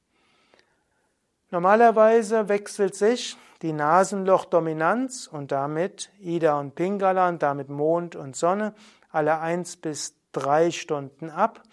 Normalerweise 1.52 2.48
wechselt 2.50 2.96
sich 2.96 3.38
die 3.62 3.74
Nasenlochdominanz 3.74 5.28
und 5.28 5.52
damit 5.52 6.10
Ida 6.20 6.60
und 6.60 6.76
Pingala 6.76 7.28
und 7.28 7.42
damit 7.42 7.70
Mond 7.70 8.16
und 8.16 8.36
Sonne 8.36 8.74
alle 9.10 9.40
eins 9.40 9.78
bis 9.78 10.16
drei 10.32 10.72
Stunden 10.72 11.30
ab. 11.30 11.64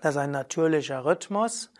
Das 0.00 0.14
ist 0.14 0.20
ein 0.20 0.30
natürlicher 0.30 1.04
Rhythmus. 1.04 1.71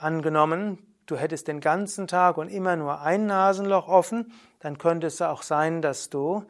Angenommen, 0.00 0.78
du 1.06 1.16
hättest 1.16 1.48
den 1.48 1.60
ganzen 1.60 2.06
Tag 2.06 2.36
und 2.36 2.48
immer 2.48 2.76
nur 2.76 3.00
ein 3.00 3.26
Nasenloch 3.26 3.88
offen, 3.88 4.32
dann 4.60 4.76
könnte 4.76 5.06
es 5.06 5.22
auch 5.22 5.42
sein, 5.42 5.80
dass 5.80 6.10
du 6.10 6.44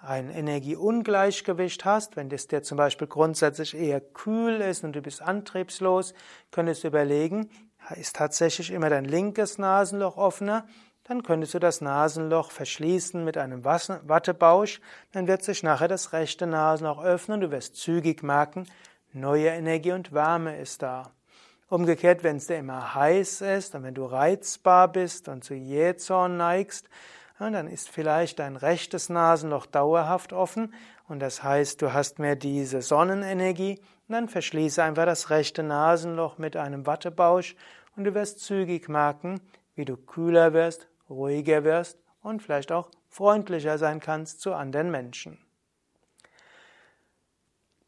ein 0.00 0.30
Energieungleichgewicht 0.30 1.84
hast, 1.84 2.16
wenn 2.16 2.30
es 2.30 2.46
dir 2.46 2.62
zum 2.62 2.76
Beispiel 2.76 3.06
grundsätzlich 3.06 3.76
eher 3.76 4.00
kühl 4.00 4.60
ist 4.60 4.84
und 4.84 4.94
du 4.94 5.02
bist 5.02 5.22
antriebslos, 5.22 6.14
könntest 6.50 6.84
du 6.84 6.88
überlegen, 6.88 7.50
ist 7.96 8.16
tatsächlich 8.16 8.70
immer 8.70 8.90
dein 8.90 9.04
linkes 9.04 9.58
Nasenloch 9.58 10.16
offener, 10.16 10.66
dann 11.04 11.22
könntest 11.22 11.52
du 11.52 11.58
das 11.58 11.82
Nasenloch 11.82 12.50
verschließen 12.50 13.24
mit 13.24 13.36
einem 13.36 13.64
Wattebausch, 13.64 14.80
dann 15.12 15.26
wird 15.26 15.42
sich 15.42 15.62
nachher 15.62 15.88
das 15.88 16.12
rechte 16.14 16.46
Nasenloch 16.46 17.02
öffnen, 17.02 17.40
du 17.40 17.50
wirst 17.50 17.76
zügig 17.76 18.22
merken, 18.22 18.66
neue 19.12 19.48
Energie 19.48 19.92
und 19.92 20.12
Wärme 20.12 20.58
ist 20.58 20.82
da. 20.82 21.12
Umgekehrt, 21.68 22.22
wenn 22.22 22.36
es 22.36 22.46
dir 22.46 22.58
immer 22.58 22.94
heiß 22.94 23.40
ist 23.40 23.74
und 23.74 23.82
wenn 23.82 23.94
du 23.94 24.04
reizbar 24.04 24.88
bist 24.88 25.28
und 25.28 25.44
zu 25.44 25.54
Jähzorn 25.54 26.36
neigst, 26.36 26.88
dann 27.38 27.68
ist 27.68 27.88
vielleicht 27.88 28.38
dein 28.38 28.56
rechtes 28.56 29.08
Nasenloch 29.08 29.66
dauerhaft 29.66 30.32
offen 30.32 30.72
und 31.08 31.20
das 31.20 31.42
heißt, 31.42 31.82
du 31.82 31.92
hast 31.92 32.18
mehr 32.18 32.36
diese 32.36 32.80
Sonnenenergie 32.80 33.80
dann 34.08 34.28
verschließe 34.28 34.82
einfach 34.82 35.06
das 35.06 35.30
rechte 35.30 35.62
Nasenloch 35.62 36.38
mit 36.38 36.56
einem 36.56 36.86
Wattebausch 36.86 37.56
und 37.96 38.04
du 38.04 38.14
wirst 38.14 38.40
zügig 38.40 38.88
merken, 38.88 39.40
wie 39.74 39.84
du 39.84 39.96
kühler 39.96 40.52
wirst, 40.52 40.88
ruhiger 41.08 41.64
wirst 41.64 41.98
und 42.22 42.42
vielleicht 42.42 42.72
auch 42.72 42.90
freundlicher 43.08 43.78
sein 43.78 44.00
kannst 44.00 44.40
zu 44.40 44.54
anderen 44.54 44.90
Menschen. 44.90 45.38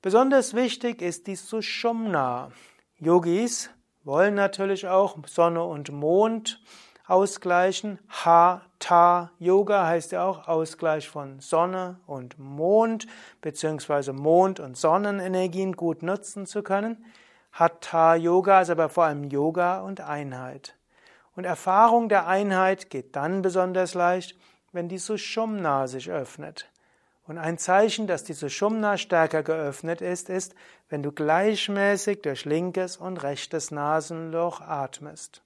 Besonders 0.02 0.54
wichtig 0.54 1.02
ist 1.02 1.26
die 1.26 1.37
Sushumna. 1.37 2.52
Yogis 2.99 3.69
wollen 4.05 4.35
natürlich 4.35 4.88
auch 4.88 5.19
Sonne 5.26 5.62
und 5.62 5.93
Mond 5.93 6.62
ausgleichen. 7.07 7.99
Hatha 8.09 9.31
Yoga 9.38 9.87
heißt 9.87 10.12
ja 10.12 10.25
auch 10.25 10.49
Ausgleich 10.49 11.07
von 11.07 11.41
Sonne 11.41 12.00
und 12.07 12.38
Mond, 12.38 13.07
beziehungsweise 13.43 14.15
Mond- 14.15 14.61
und 14.61 14.79
Sonnenenergien 14.79 15.75
gut 15.75 16.03
nutzen 16.03 16.47
zu 16.47 16.62
können. 16.62 17.05
Hatha 17.53 18.15
Yoga 18.15 18.62
ist 18.62 18.71
aber 18.71 18.88
vor 18.88 19.05
allem 19.05 19.25
Yoga 19.25 19.81
und 19.81 20.00
Einheit. 20.00 20.75
Und 21.35 21.45
Erfahrung 21.45 22.09
der 22.09 22.26
Einheit 22.26 22.88
geht 22.88 23.15
dann 23.15 23.43
besonders 23.43 23.93
leicht, 23.93 24.38
wenn 24.73 24.88
die 24.88 24.99
Sushumna 24.99 25.87
sich 25.87 26.11
öffnet. 26.11 26.71
Und 27.26 27.38
ein 27.38 27.59
Zeichen, 27.59 28.06
dass 28.06 28.23
die 28.23 28.35
Sushumna 28.35 28.99
stärker 28.99 29.42
geöffnet 29.42 30.00
ist, 30.00 30.30
ist, 30.30 30.54
wenn 30.88 31.02
du 31.02 31.11
gleichmäßig 31.11 32.23
durch 32.23 32.45
linkes 32.45 32.97
und 32.97 33.16
rechtes 33.23 33.73
Nasenloch 33.73 34.61
atmest. 34.61 35.42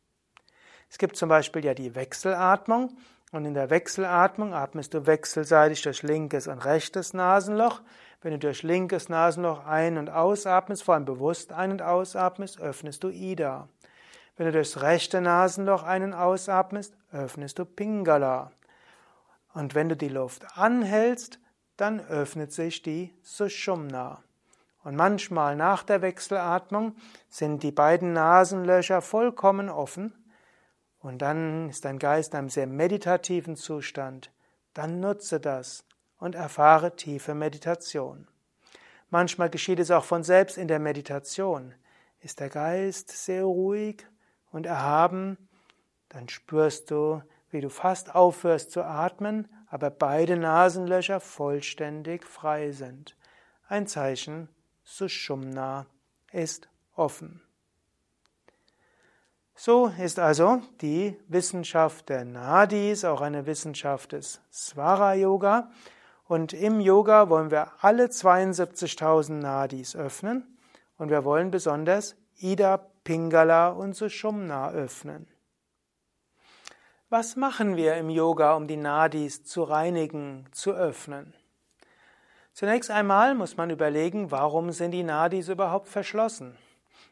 Es 0.90 0.98
gibt 0.98 1.16
zum 1.16 1.28
Beispiel 1.28 1.64
ja 1.64 1.72
die 1.72 1.94
Wechselatmung 1.94 2.96
und 3.32 3.44
in 3.46 3.54
der 3.54 3.70
Wechselatmung 3.70 4.52
atmest 4.52 4.92
du 4.92 5.06
wechselseitig 5.06 5.80
durch 5.82 6.02
linkes 6.02 6.48
und 6.48 6.58
rechtes 6.58 7.14
Nasenloch. 7.14 7.80
Wenn 8.20 8.32
du 8.32 8.38
durch 8.38 8.62
linkes 8.62 9.08
Nasenloch 9.08 9.64
ein- 9.64 9.96
und 9.96 10.10
ausatmest, 10.10 10.82
vor 10.82 10.94
allem 10.94 11.06
bewusst 11.06 11.52
ein- 11.52 11.70
und 11.70 11.80
ausatmest, 11.80 12.60
öffnest 12.60 13.04
du 13.04 13.08
Ida. 13.08 13.68
Wenn 14.36 14.46
du 14.46 14.52
durchs 14.52 14.82
rechte 14.82 15.20
Nasenloch 15.20 15.84
ein- 15.84 16.02
und 16.02 16.12
ausatmest, 16.12 16.94
öffnest 17.12 17.58
du 17.58 17.64
Pingala. 17.64 18.50
Und 19.54 19.74
wenn 19.74 19.88
du 19.88 19.96
die 19.96 20.08
Luft 20.08 20.44
anhältst, 20.56 21.38
dann 21.80 22.00
öffnet 22.00 22.52
sich 22.52 22.82
die 22.82 23.14
Sushumna. 23.22 24.22
Und 24.82 24.96
manchmal 24.96 25.56
nach 25.56 25.82
der 25.82 26.02
Wechselatmung 26.02 26.96
sind 27.28 27.62
die 27.62 27.72
beiden 27.72 28.12
Nasenlöcher 28.12 29.02
vollkommen 29.02 29.68
offen 29.68 30.12
und 31.00 31.22
dann 31.22 31.68
ist 31.70 31.84
dein 31.84 31.98
Geist 31.98 32.32
in 32.32 32.38
einem 32.38 32.50
sehr 32.50 32.66
meditativen 32.66 33.56
Zustand. 33.56 34.30
Dann 34.74 35.00
nutze 35.00 35.40
das 35.40 35.84
und 36.18 36.34
erfahre 36.34 36.96
tiefe 36.96 37.34
Meditation. 37.34 38.26
Manchmal 39.10 39.50
geschieht 39.50 39.80
es 39.80 39.90
auch 39.90 40.04
von 40.04 40.22
selbst 40.22 40.56
in 40.56 40.68
der 40.68 40.78
Meditation. 40.78 41.74
Ist 42.20 42.40
der 42.40 42.48
Geist 42.48 43.10
sehr 43.10 43.44
ruhig 43.44 44.06
und 44.52 44.66
erhaben, 44.66 45.36
dann 46.10 46.28
spürst 46.28 46.90
du, 46.90 47.22
wie 47.50 47.60
du 47.60 47.70
fast 47.70 48.14
aufhörst 48.14 48.70
zu 48.70 48.84
atmen, 48.84 49.48
aber 49.70 49.90
beide 49.90 50.36
Nasenlöcher 50.36 51.20
vollständig 51.20 52.26
frei 52.26 52.72
sind. 52.72 53.16
Ein 53.68 53.86
Zeichen, 53.86 54.48
Sushumna 54.82 55.86
ist 56.32 56.68
offen. 56.96 57.40
So 59.54 59.92
ist 60.02 60.18
also 60.18 60.60
die 60.80 61.16
Wissenschaft 61.28 62.08
der 62.08 62.24
Nadis 62.24 63.04
auch 63.04 63.20
eine 63.20 63.46
Wissenschaft 63.46 64.12
des 64.12 64.40
Svara 64.50 65.14
Yoga. 65.14 65.70
Und 66.26 66.52
im 66.52 66.80
Yoga 66.80 67.28
wollen 67.28 67.50
wir 67.50 67.72
alle 67.80 68.06
72.000 68.06 69.32
Nadis 69.34 69.94
öffnen 69.94 70.58
und 70.96 71.10
wir 71.10 71.24
wollen 71.24 71.50
besonders 71.50 72.16
Ida, 72.38 72.78
Pingala 73.04 73.68
und 73.68 73.94
Sushumna 73.94 74.70
öffnen. 74.70 75.29
Was 77.12 77.34
machen 77.34 77.74
wir 77.74 77.96
im 77.96 78.08
Yoga, 78.08 78.54
um 78.54 78.68
die 78.68 78.76
Nadis 78.76 79.42
zu 79.42 79.64
reinigen, 79.64 80.46
zu 80.52 80.70
öffnen? 80.70 81.34
Zunächst 82.52 82.88
einmal 82.88 83.34
muss 83.34 83.56
man 83.56 83.68
überlegen, 83.70 84.30
warum 84.30 84.70
sind 84.70 84.92
die 84.92 85.02
Nadis 85.02 85.48
überhaupt 85.48 85.88
verschlossen? 85.88 86.56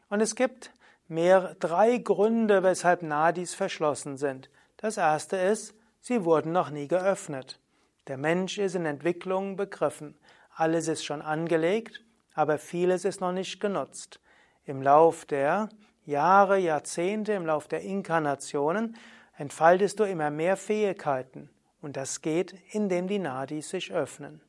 Und 0.09 0.21
es 0.21 0.35
gibt 0.35 0.71
mehr, 1.09 1.53
drei 1.59 1.97
Gründe, 1.97 2.63
weshalb 2.63 3.03
Nadis 3.03 3.53
verschlossen 3.53 4.15
sind. 4.15 4.49
Das 4.77 4.95
erste 4.95 5.35
ist, 5.35 5.75
sie 5.99 6.23
wurden 6.23 6.53
noch 6.53 6.69
nie 6.69 6.87
geöffnet. 6.87 7.59
Der 8.07 8.17
Mensch 8.17 8.57
ist 8.57 8.75
in 8.75 8.85
Entwicklung 8.85 9.57
begriffen. 9.57 10.17
Alles 10.55 10.87
ist 10.87 11.03
schon 11.03 11.21
angelegt, 11.21 12.05
aber 12.35 12.57
vieles 12.57 13.03
ist 13.03 13.19
noch 13.19 13.33
nicht 13.33 13.59
genutzt. 13.59 14.21
Im 14.63 14.81
Lauf 14.81 15.25
der 15.25 15.67
Jahre, 16.05 16.57
Jahrzehnte, 16.57 17.33
im 17.33 17.45
Lauf 17.45 17.67
der 17.67 17.81
Inkarnationen 17.81 18.95
entfaltest 19.39 19.99
du 19.99 20.03
immer 20.03 20.29
mehr 20.29 20.57
Fähigkeiten. 20.57 21.49
Und 21.81 21.95
das 21.95 22.21
geht, 22.21 22.53
indem 22.73 23.07
die 23.07 23.19
Nadis 23.19 23.69
sich 23.69 23.93
öffnen. 23.93 24.41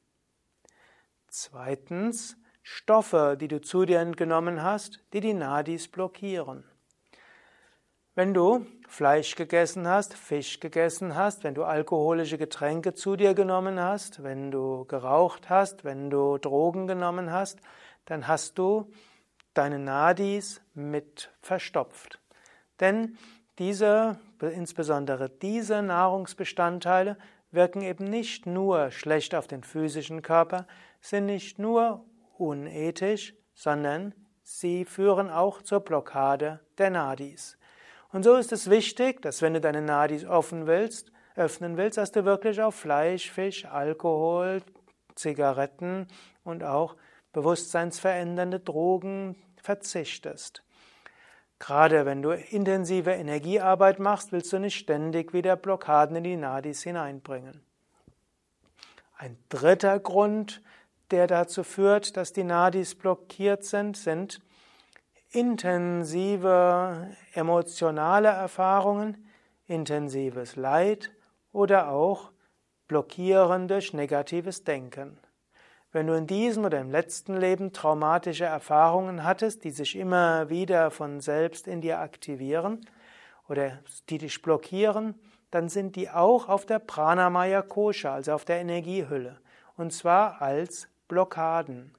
Zweitens, 1.29 2.37
Stoffe, 2.63 3.37
die 3.41 3.47
du 3.47 3.61
zu 3.61 3.85
dir 3.85 4.05
genommen 4.05 4.65
hast, 4.65 4.99
die 5.13 5.21
die 5.21 5.33
Nadis 5.33 5.87
blockieren. 5.87 6.65
Wenn 8.17 8.35
du 8.35 8.67
Fleisch 8.89 9.37
gegessen 9.37 9.87
hast, 9.87 10.15
Fisch 10.15 10.59
gegessen 10.59 11.15
hast, 11.15 11.45
wenn 11.45 11.55
du 11.55 11.63
alkoholische 11.63 12.37
Getränke 12.37 12.93
zu 12.93 13.15
dir 13.15 13.35
genommen 13.35 13.79
hast, 13.79 14.25
wenn 14.25 14.51
du 14.51 14.85
geraucht 14.87 15.49
hast, 15.49 15.85
wenn 15.85 16.11
du 16.11 16.37
Drogen 16.39 16.89
genommen 16.89 17.31
hast, 17.31 17.61
dann 18.07 18.27
hast 18.27 18.59
du 18.59 18.91
deine 19.55 19.79
Nadis 19.79 20.61
mit 20.75 21.31
verstopft. 21.41 22.19
Denn 22.81 23.17
diese, 23.59 24.19
insbesondere 24.41 25.29
diese 25.29 25.83
Nahrungsbestandteile 25.83 27.17
wirken 27.51 27.83
eben 27.83 28.05
nicht 28.05 28.47
nur 28.47 28.91
schlecht 28.91 29.35
auf 29.35 29.47
den 29.47 29.63
physischen 29.63 30.23
Körper, 30.23 30.67
sind 31.01 31.27
nicht 31.27 31.59
nur 31.59 32.05
unethisch, 32.39 33.35
sondern 33.55 34.15
sie 34.43 34.85
führen 34.85 35.31
auch 35.31 35.63
zur 35.63 35.81
Blockade 35.81 36.61
der 36.79 36.91
Nadis. 36.91 37.59
Und 38.13 38.25
so 38.25 38.37
ist 38.37 38.53
es 38.53 38.71
wichtig, 38.71 39.23
dass 39.23 39.43
wenn 39.43 39.55
du 39.55 39.61
deine 39.61 39.83
Nadis 39.83 40.25
offen 40.25 40.67
willst, 40.67 41.13
öffnen 41.37 41.77
willst, 41.77 41.99
dass 41.99 42.13
du 42.13 42.25
wirklich 42.25 42.61
auf 42.61 42.75
Fleisch, 42.75 43.31
Fisch, 43.31 43.65
Alkohol, 43.67 44.63
Zigaretten 45.15 46.09
und 46.45 46.65
auch 46.65 46.97
bewusstseinsverändernde 47.33 48.61
Drogen 48.61 49.37
verzichtest. 49.63 50.65
Gerade 51.61 52.07
wenn 52.07 52.23
du 52.23 52.31
intensive 52.31 53.13
Energiearbeit 53.13 53.99
machst, 54.01 54.33
willst 54.33 54.53
du 54.53 54.59
nicht 54.59 54.77
ständig 54.77 55.35
wieder 55.35 55.57
Blockaden 55.57 56.17
in 56.17 56.25
die 56.25 56.37
Nadis 56.37 56.83
hineinbringen. 56.83 57.61
Ein 59.17 59.37
dritter 59.51 60.01
Grund, 60.01 60.63
der 61.11 61.27
dazu 61.27 61.63
führt, 61.63 62.17
dass 62.17 62.33
die 62.33 62.45
Nadis 62.45 62.95
blockiert 62.95 63.65
sind, 63.65 63.99
sind 63.99 64.41
intensive 65.33 67.15
emotionale 67.35 68.29
Erfahrungen, 68.29 69.29
intensives 69.67 70.57
Leid 70.57 71.13
oder 71.53 71.91
auch 71.91 72.33
Blockieren 72.89 73.69
durch 73.69 73.93
negatives 73.93 74.65
Denken. 74.65 75.19
Wenn 75.93 76.07
du 76.07 76.15
in 76.15 76.27
diesem 76.27 76.65
oder 76.65 76.81
im 76.81 76.91
letzten 76.91 77.37
Leben 77.37 77.73
traumatische 77.73 78.45
Erfahrungen 78.45 79.25
hattest, 79.25 79.65
die 79.65 79.71
sich 79.71 79.97
immer 79.97 80.49
wieder 80.49 80.91
von 80.91 81.21
selbst 81.21 81.67
in 81.67 81.81
dir 81.81 81.99
aktivieren, 81.99 82.87
oder 83.49 83.81
die 84.09 84.19
dich 84.19 84.41
blockieren, 84.41 85.15
dann 85.51 85.69
sind 85.69 85.97
die 85.97 86.09
auch 86.09 86.49
auf 86.49 86.65
der 86.65 86.79
Pranamaya 86.79 87.63
Kosha, 87.63 88.15
also 88.15 88.33
auf 88.33 88.45
der 88.45 88.61
Energiehülle, 88.61 89.41
und 89.77 89.93
zwar 89.93 90.41
als 90.41 90.89
Blockaden. 91.09 91.93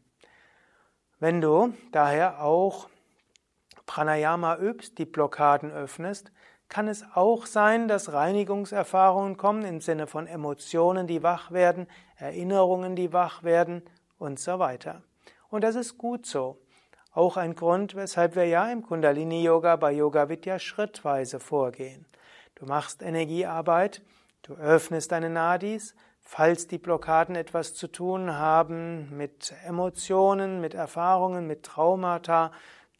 Wenn 1.19 1.41
du 1.41 1.73
daher 1.91 2.41
auch 2.41 2.87
Pranayama 3.85 4.57
übst, 4.57 4.97
die 4.97 5.05
Blockaden 5.05 5.69
öffnest, 5.69 6.31
kann 6.71 6.87
es 6.87 7.03
auch 7.15 7.47
sein, 7.47 7.89
dass 7.89 8.13
Reinigungserfahrungen 8.13 9.35
kommen 9.35 9.65
im 9.65 9.81
Sinne 9.81 10.07
von 10.07 10.25
Emotionen, 10.25 11.05
die 11.05 11.21
wach 11.21 11.51
werden, 11.51 11.85
Erinnerungen, 12.15 12.95
die 12.95 13.11
wach 13.11 13.43
werden 13.43 13.83
und 14.17 14.39
so 14.39 14.57
weiter. 14.57 15.01
Und 15.49 15.65
das 15.65 15.75
ist 15.75 15.97
gut 15.97 16.25
so. 16.25 16.57
Auch 17.11 17.35
ein 17.35 17.55
Grund, 17.55 17.95
weshalb 17.95 18.37
wir 18.37 18.45
ja 18.45 18.71
im 18.71 18.83
Kundalini 18.83 19.43
Yoga 19.43 19.75
bei 19.75 19.91
Yoga 19.91 20.29
Vidya 20.29 20.59
schrittweise 20.59 21.41
vorgehen. 21.41 22.05
Du 22.55 22.65
machst 22.65 23.01
Energiearbeit, 23.01 24.01
du 24.43 24.53
öffnest 24.53 25.11
deine 25.11 25.29
Nadis, 25.29 25.93
falls 26.21 26.67
die 26.67 26.77
Blockaden 26.77 27.35
etwas 27.35 27.73
zu 27.73 27.89
tun 27.89 28.37
haben 28.37 29.17
mit 29.17 29.53
Emotionen, 29.65 30.61
mit 30.61 30.73
Erfahrungen, 30.73 31.47
mit 31.47 31.63
Traumata, 31.63 32.53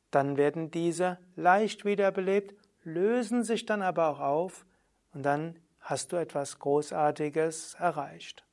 dann 0.10 0.36
werden 0.36 0.72
diese 0.72 1.20
leicht 1.38 1.86
wiederbelebt, 1.86 2.54
lösen 2.84 3.44
sich 3.44 3.66
dann 3.66 3.82
aber 3.82 4.08
auch 4.08 4.20
auf 4.20 4.66
und 5.14 5.24
dann 5.24 5.60
hast 5.80 6.12
du 6.12 6.18
etwas 6.18 6.60
Großartiges 6.60 7.76
erreicht. 7.76 8.46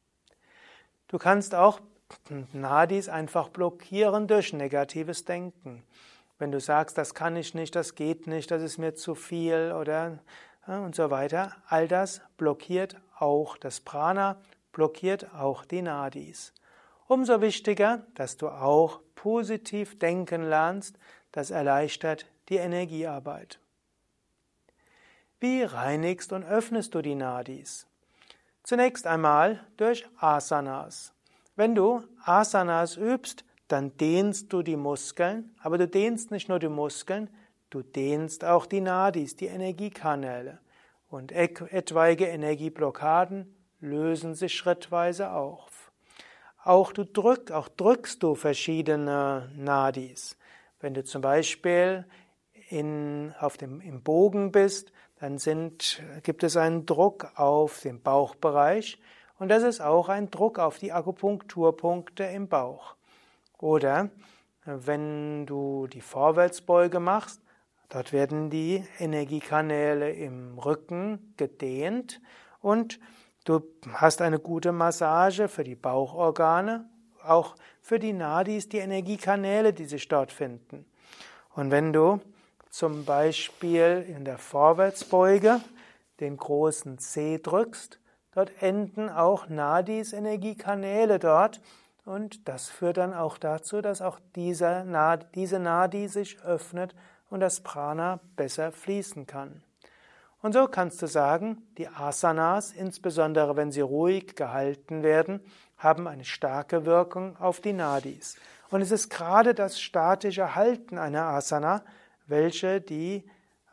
Du 1.08 1.18
kannst 1.18 1.54
auch 1.54 1.80
Nadis 2.52 3.08
einfach 3.08 3.48
blockieren 3.48 4.26
durch 4.26 4.52
negatives 4.52 5.24
Denken. 5.24 5.84
Wenn 6.38 6.52
du 6.52 6.60
sagst, 6.60 6.96
das 6.96 7.14
kann 7.14 7.36
ich 7.36 7.54
nicht, 7.54 7.74
das 7.74 7.94
geht 7.94 8.26
nicht, 8.26 8.50
das 8.50 8.62
ist 8.62 8.78
mir 8.78 8.94
zu 8.94 9.14
viel 9.14 9.74
oder 9.78 10.18
und 10.66 10.94
so 10.94 11.10
weiter. 11.10 11.56
All 11.66 11.88
das 11.88 12.20
blockiert 12.36 12.96
auch 13.18 13.56
das 13.56 13.80
Prana, 13.80 14.40
blockiert 14.72 15.34
auch 15.34 15.64
die 15.64 15.82
Nadis. 15.82 16.52
Umso 17.06 17.40
wichtiger, 17.40 18.06
dass 18.14 18.36
du 18.36 18.48
auch 18.48 19.00
positiv 19.14 19.98
denken 19.98 20.48
lernst, 20.48 20.98
das 21.32 21.50
erleichtert 21.50 22.26
die 22.50 22.56
Energiearbeit. 22.56 23.58
Wie 25.40 25.62
reinigst 25.62 26.32
und 26.32 26.44
öffnest 26.44 26.94
du 26.94 27.02
die 27.02 27.14
Nadis? 27.14 27.86
Zunächst 28.62 29.06
einmal 29.06 29.64
durch 29.76 30.06
Asanas. 30.18 31.12
Wenn 31.56 31.74
du 31.74 32.02
Asanas 32.24 32.96
übst, 32.96 33.44
dann 33.68 33.96
dehnst 33.96 34.52
du 34.52 34.62
die 34.62 34.76
Muskeln, 34.76 35.54
aber 35.62 35.78
du 35.78 35.86
dehnst 35.86 36.30
nicht 36.30 36.48
nur 36.48 36.58
die 36.58 36.68
Muskeln, 36.68 37.28
Du 37.70 37.82
dehnst 37.82 38.44
auch 38.44 38.64
die 38.64 38.80
Nadis, 38.80 39.36
die 39.36 39.46
Energiekanäle. 39.46 40.58
Und 41.10 41.32
etwaige 41.32 42.26
Energieblockaden 42.26 43.54
lösen 43.80 44.34
sich 44.34 44.54
schrittweise 44.54 45.32
auf. 45.32 45.92
Auch 46.64 46.92
du 46.92 47.04
drück, 47.04 47.50
auch 47.50 47.68
drückst 47.68 48.22
du 48.22 48.34
verschiedene 48.34 49.50
Nadis. 49.56 50.36
Wenn 50.80 50.94
du 50.94 51.04
zum 51.04 51.22
Beispiel 51.22 52.06
in, 52.70 53.34
auf 53.38 53.56
dem, 53.56 53.80
im 53.80 54.02
Bogen 54.02 54.50
bist, 54.52 54.92
dann 55.20 55.38
sind, 55.38 56.02
gibt 56.22 56.42
es 56.42 56.56
einen 56.56 56.86
Druck 56.86 57.32
auf 57.36 57.80
den 57.80 58.02
Bauchbereich 58.02 58.98
und 59.38 59.48
das 59.48 59.62
ist 59.62 59.80
auch 59.80 60.08
ein 60.08 60.30
Druck 60.30 60.58
auf 60.58 60.78
die 60.78 60.92
Akupunkturpunkte 60.92 62.24
im 62.24 62.48
Bauch. 62.48 62.96
Oder 63.58 64.10
wenn 64.64 65.46
du 65.46 65.86
die 65.86 66.00
Vorwärtsbeuge 66.00 67.00
machst, 67.00 67.40
Dort 67.88 68.12
werden 68.12 68.50
die 68.50 68.84
Energiekanäle 68.98 70.12
im 70.12 70.58
Rücken 70.58 71.32
gedehnt 71.38 72.20
und 72.60 73.00
du 73.46 73.62
hast 73.90 74.20
eine 74.20 74.38
gute 74.38 74.72
Massage 74.72 75.48
für 75.48 75.64
die 75.64 75.74
Bauchorgane, 75.74 76.86
auch 77.24 77.56
für 77.80 77.98
die 77.98 78.12
Nadis, 78.12 78.68
die 78.68 78.78
Energiekanäle, 78.78 79.72
die 79.72 79.86
sich 79.86 80.06
dort 80.06 80.32
finden. 80.32 80.84
Und 81.54 81.70
wenn 81.70 81.94
du 81.94 82.20
zum 82.78 83.04
Beispiel 83.04 84.06
in 84.06 84.24
der 84.24 84.38
Vorwärtsbeuge 84.38 85.60
den 86.20 86.36
großen 86.36 86.98
C 86.98 87.40
drückst, 87.42 87.98
dort 88.30 88.52
enden 88.62 89.08
auch 89.08 89.48
Nadis, 89.48 90.12
Energiekanäle 90.12 91.18
dort 91.18 91.60
und 92.04 92.46
das 92.46 92.68
führt 92.68 92.98
dann 92.98 93.14
auch 93.14 93.36
dazu, 93.36 93.80
dass 93.80 94.00
auch 94.00 94.20
diese 94.36 94.84
Nadi 94.84 96.06
sich 96.06 96.40
öffnet 96.42 96.94
und 97.28 97.40
das 97.40 97.62
Prana 97.62 98.20
besser 98.36 98.70
fließen 98.70 99.26
kann. 99.26 99.60
Und 100.40 100.52
so 100.52 100.68
kannst 100.68 101.02
du 101.02 101.08
sagen, 101.08 101.66
die 101.78 101.88
Asanas, 101.88 102.70
insbesondere 102.70 103.56
wenn 103.56 103.72
sie 103.72 103.80
ruhig 103.80 104.36
gehalten 104.36 105.02
werden, 105.02 105.40
haben 105.78 106.06
eine 106.06 106.24
starke 106.24 106.86
Wirkung 106.86 107.36
auf 107.38 107.60
die 107.60 107.72
Nadis. 107.72 108.36
Und 108.70 108.82
es 108.82 108.92
ist 108.92 109.10
gerade 109.10 109.52
das 109.52 109.80
statische 109.80 110.54
Halten 110.54 110.96
einer 110.96 111.24
Asana, 111.24 111.82
welche 112.28 112.80
die 112.80 113.24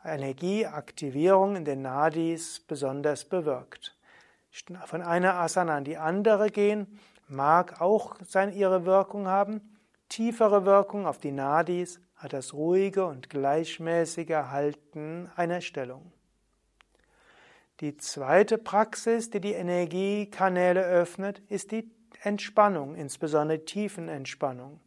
Energieaktivierung 0.04 1.56
in 1.56 1.64
den 1.64 1.82
Nadis 1.82 2.60
besonders 2.60 3.24
bewirkt. 3.24 3.96
Von 4.86 5.02
einer 5.02 5.34
Asana 5.34 5.76
an 5.76 5.84
die 5.84 5.98
andere 5.98 6.50
gehen 6.50 6.98
mag 7.28 7.80
auch 7.80 8.16
seine, 8.26 8.52
ihre 8.52 8.86
Wirkung 8.86 9.26
haben, 9.26 9.78
tiefere 10.08 10.64
Wirkung 10.64 11.06
auf 11.06 11.18
die 11.18 11.32
Nadis 11.32 12.00
hat 12.16 12.32
das 12.32 12.54
ruhige 12.54 13.04
und 13.04 13.28
gleichmäßige 13.28 14.48
Halten 14.50 15.30
einer 15.36 15.60
Stellung. 15.60 16.12
Die 17.80 17.98
zweite 17.98 18.56
Praxis, 18.56 19.28
die 19.28 19.40
die 19.40 19.52
Energiekanäle 19.52 20.82
öffnet, 20.82 21.42
ist 21.50 21.72
die 21.72 21.90
Entspannung, 22.22 22.94
insbesondere 22.94 23.66
Tiefenentspannung. 23.66 24.80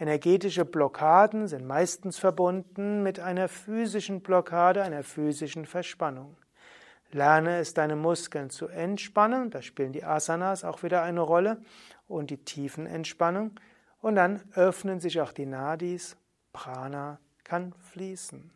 Energetische 0.00 0.64
Blockaden 0.64 1.46
sind 1.46 1.66
meistens 1.66 2.18
verbunden 2.18 3.02
mit 3.02 3.20
einer 3.20 3.48
physischen 3.48 4.22
Blockade, 4.22 4.82
einer 4.82 5.02
physischen 5.02 5.66
Verspannung. 5.66 6.38
Lerne 7.12 7.58
es, 7.58 7.74
deine 7.74 7.96
Muskeln 7.96 8.48
zu 8.48 8.68
entspannen, 8.68 9.50
da 9.50 9.60
spielen 9.60 9.92
die 9.92 10.02
Asanas 10.02 10.64
auch 10.64 10.82
wieder 10.82 11.02
eine 11.02 11.20
Rolle, 11.20 11.60
und 12.08 12.30
die 12.30 12.42
Tiefenentspannung, 12.42 13.60
und 14.00 14.14
dann 14.14 14.42
öffnen 14.54 15.00
sich 15.00 15.20
auch 15.20 15.32
die 15.32 15.44
Nadis 15.44 16.16
Prana 16.54 17.20
kann 17.44 17.74
fließen. 17.92 18.50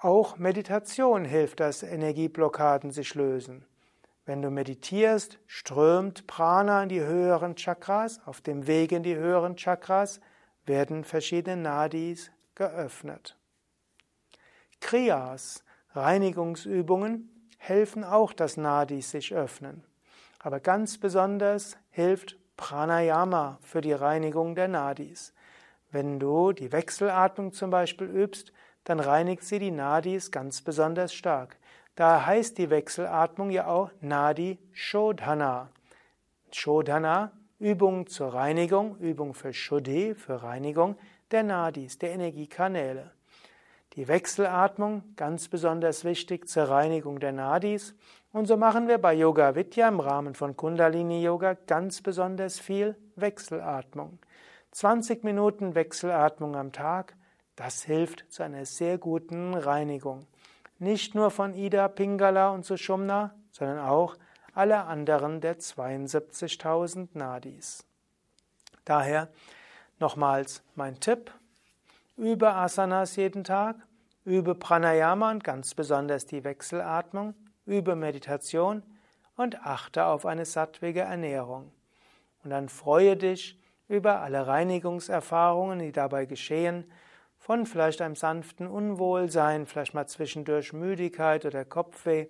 Auch 0.00 0.38
Meditation 0.38 1.26
hilft, 1.26 1.60
dass 1.60 1.82
Energieblockaden 1.82 2.90
sich 2.90 3.14
lösen. 3.14 3.66
Wenn 4.24 4.40
du 4.40 4.50
meditierst, 4.50 5.38
strömt 5.46 6.26
Prana 6.28 6.84
in 6.84 6.88
die 6.88 7.00
höheren 7.00 7.56
Chakras. 7.56 8.20
Auf 8.24 8.40
dem 8.40 8.66
Weg 8.66 8.92
in 8.92 9.02
die 9.02 9.16
höheren 9.16 9.56
Chakras 9.56 10.20
werden 10.64 11.04
verschiedene 11.04 11.56
Nadis 11.56 12.30
geöffnet. 12.54 13.36
Kriyas, 14.80 15.64
Reinigungsübungen, 15.94 17.50
helfen 17.58 18.04
auch, 18.04 18.32
dass 18.32 18.56
Nadis 18.56 19.10
sich 19.10 19.34
öffnen. 19.34 19.84
Aber 20.38 20.60
ganz 20.60 20.98
besonders 20.98 21.76
hilft 21.90 22.36
Pranayama 22.56 23.58
für 23.62 23.80
die 23.80 23.92
Reinigung 23.92 24.54
der 24.54 24.68
Nadis. 24.68 25.34
Wenn 25.90 26.20
du 26.20 26.52
die 26.52 26.72
Wechselatmung 26.72 27.52
zum 27.52 27.70
Beispiel 27.70 28.06
übst, 28.06 28.52
dann 28.84 29.00
reinigt 29.00 29.44
sie 29.44 29.58
die 29.58 29.70
Nadis 29.70 30.30
ganz 30.30 30.62
besonders 30.62 31.12
stark. 31.12 31.58
Da 31.94 32.24
heißt 32.24 32.56
die 32.56 32.70
Wechselatmung 32.70 33.50
ja 33.50 33.66
auch 33.66 33.90
Nadi 34.00 34.58
Shodhana. 34.72 35.68
Shodhana, 36.50 37.32
Übung 37.58 38.06
zur 38.06 38.32
Reinigung, 38.34 38.96
Übung 38.96 39.34
für 39.34 39.52
Shuddhi, 39.52 40.14
für 40.14 40.42
Reinigung 40.42 40.96
der 41.30 41.42
Nadis, 41.42 41.98
der 41.98 42.12
Energiekanäle. 42.12 43.10
Die 43.94 44.08
Wechselatmung, 44.08 45.02
ganz 45.16 45.48
besonders 45.48 46.04
wichtig 46.04 46.48
zur 46.48 46.64
Reinigung 46.64 47.20
der 47.20 47.32
Nadis. 47.32 47.94
Und 48.32 48.46
so 48.46 48.56
machen 48.56 48.88
wir 48.88 48.96
bei 48.96 49.12
Yoga 49.12 49.54
Vidya 49.54 49.88
im 49.88 50.00
Rahmen 50.00 50.34
von 50.34 50.56
Kundalini 50.56 51.22
Yoga 51.22 51.54
ganz 51.66 52.00
besonders 52.00 52.58
viel 52.58 52.96
Wechselatmung. 53.16 54.18
20 54.70 55.24
Minuten 55.24 55.74
Wechselatmung 55.74 56.56
am 56.56 56.72
Tag, 56.72 57.14
das 57.54 57.82
hilft 57.82 58.24
zu 58.30 58.42
einer 58.42 58.64
sehr 58.64 58.96
guten 58.96 59.52
Reinigung. 59.52 60.26
Nicht 60.82 61.14
nur 61.14 61.30
von 61.30 61.54
Ida, 61.54 61.86
Pingala 61.86 62.50
und 62.50 62.64
Sushumna, 62.64 63.32
sondern 63.52 63.78
auch 63.78 64.16
alle 64.52 64.82
anderen 64.82 65.40
der 65.40 65.60
72.000 65.60 67.10
Nadis. 67.14 67.84
Daher 68.84 69.28
nochmals 70.00 70.64
mein 70.74 70.98
Tipp, 70.98 71.30
übe 72.16 72.52
Asanas 72.52 73.14
jeden 73.14 73.44
Tag, 73.44 73.76
übe 74.24 74.56
Pranayama 74.56 75.30
und 75.30 75.44
ganz 75.44 75.72
besonders 75.72 76.26
die 76.26 76.42
Wechselatmung, 76.42 77.36
übe 77.64 77.94
Meditation 77.94 78.82
und 79.36 79.64
achte 79.64 80.06
auf 80.06 80.26
eine 80.26 80.44
sattwige 80.44 81.02
Ernährung. 81.02 81.70
Und 82.42 82.50
dann 82.50 82.68
freue 82.68 83.16
dich, 83.16 83.56
über 83.86 84.20
alle 84.20 84.48
Reinigungserfahrungen, 84.48 85.78
die 85.78 85.92
dabei 85.92 86.24
geschehen. 86.24 86.90
Von 87.42 87.66
vielleicht 87.66 88.00
einem 88.00 88.14
sanften 88.14 88.68
Unwohlsein, 88.68 89.66
vielleicht 89.66 89.94
mal 89.94 90.06
zwischendurch 90.06 90.72
Müdigkeit 90.72 91.44
oder 91.44 91.64
Kopfweh, 91.64 92.28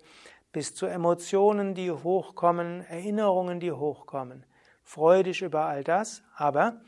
bis 0.51 0.73
zu 0.73 0.87
Emotionen, 0.87 1.75
die 1.75 1.91
hochkommen, 1.91 2.81
Erinnerungen, 2.89 3.59
die 3.59 3.71
hochkommen. 3.71 4.43
Freu 4.81 5.21
dich 5.21 5.43
über 5.43 5.65
all 5.65 5.83
das, 5.83 6.23
aber 6.35 6.81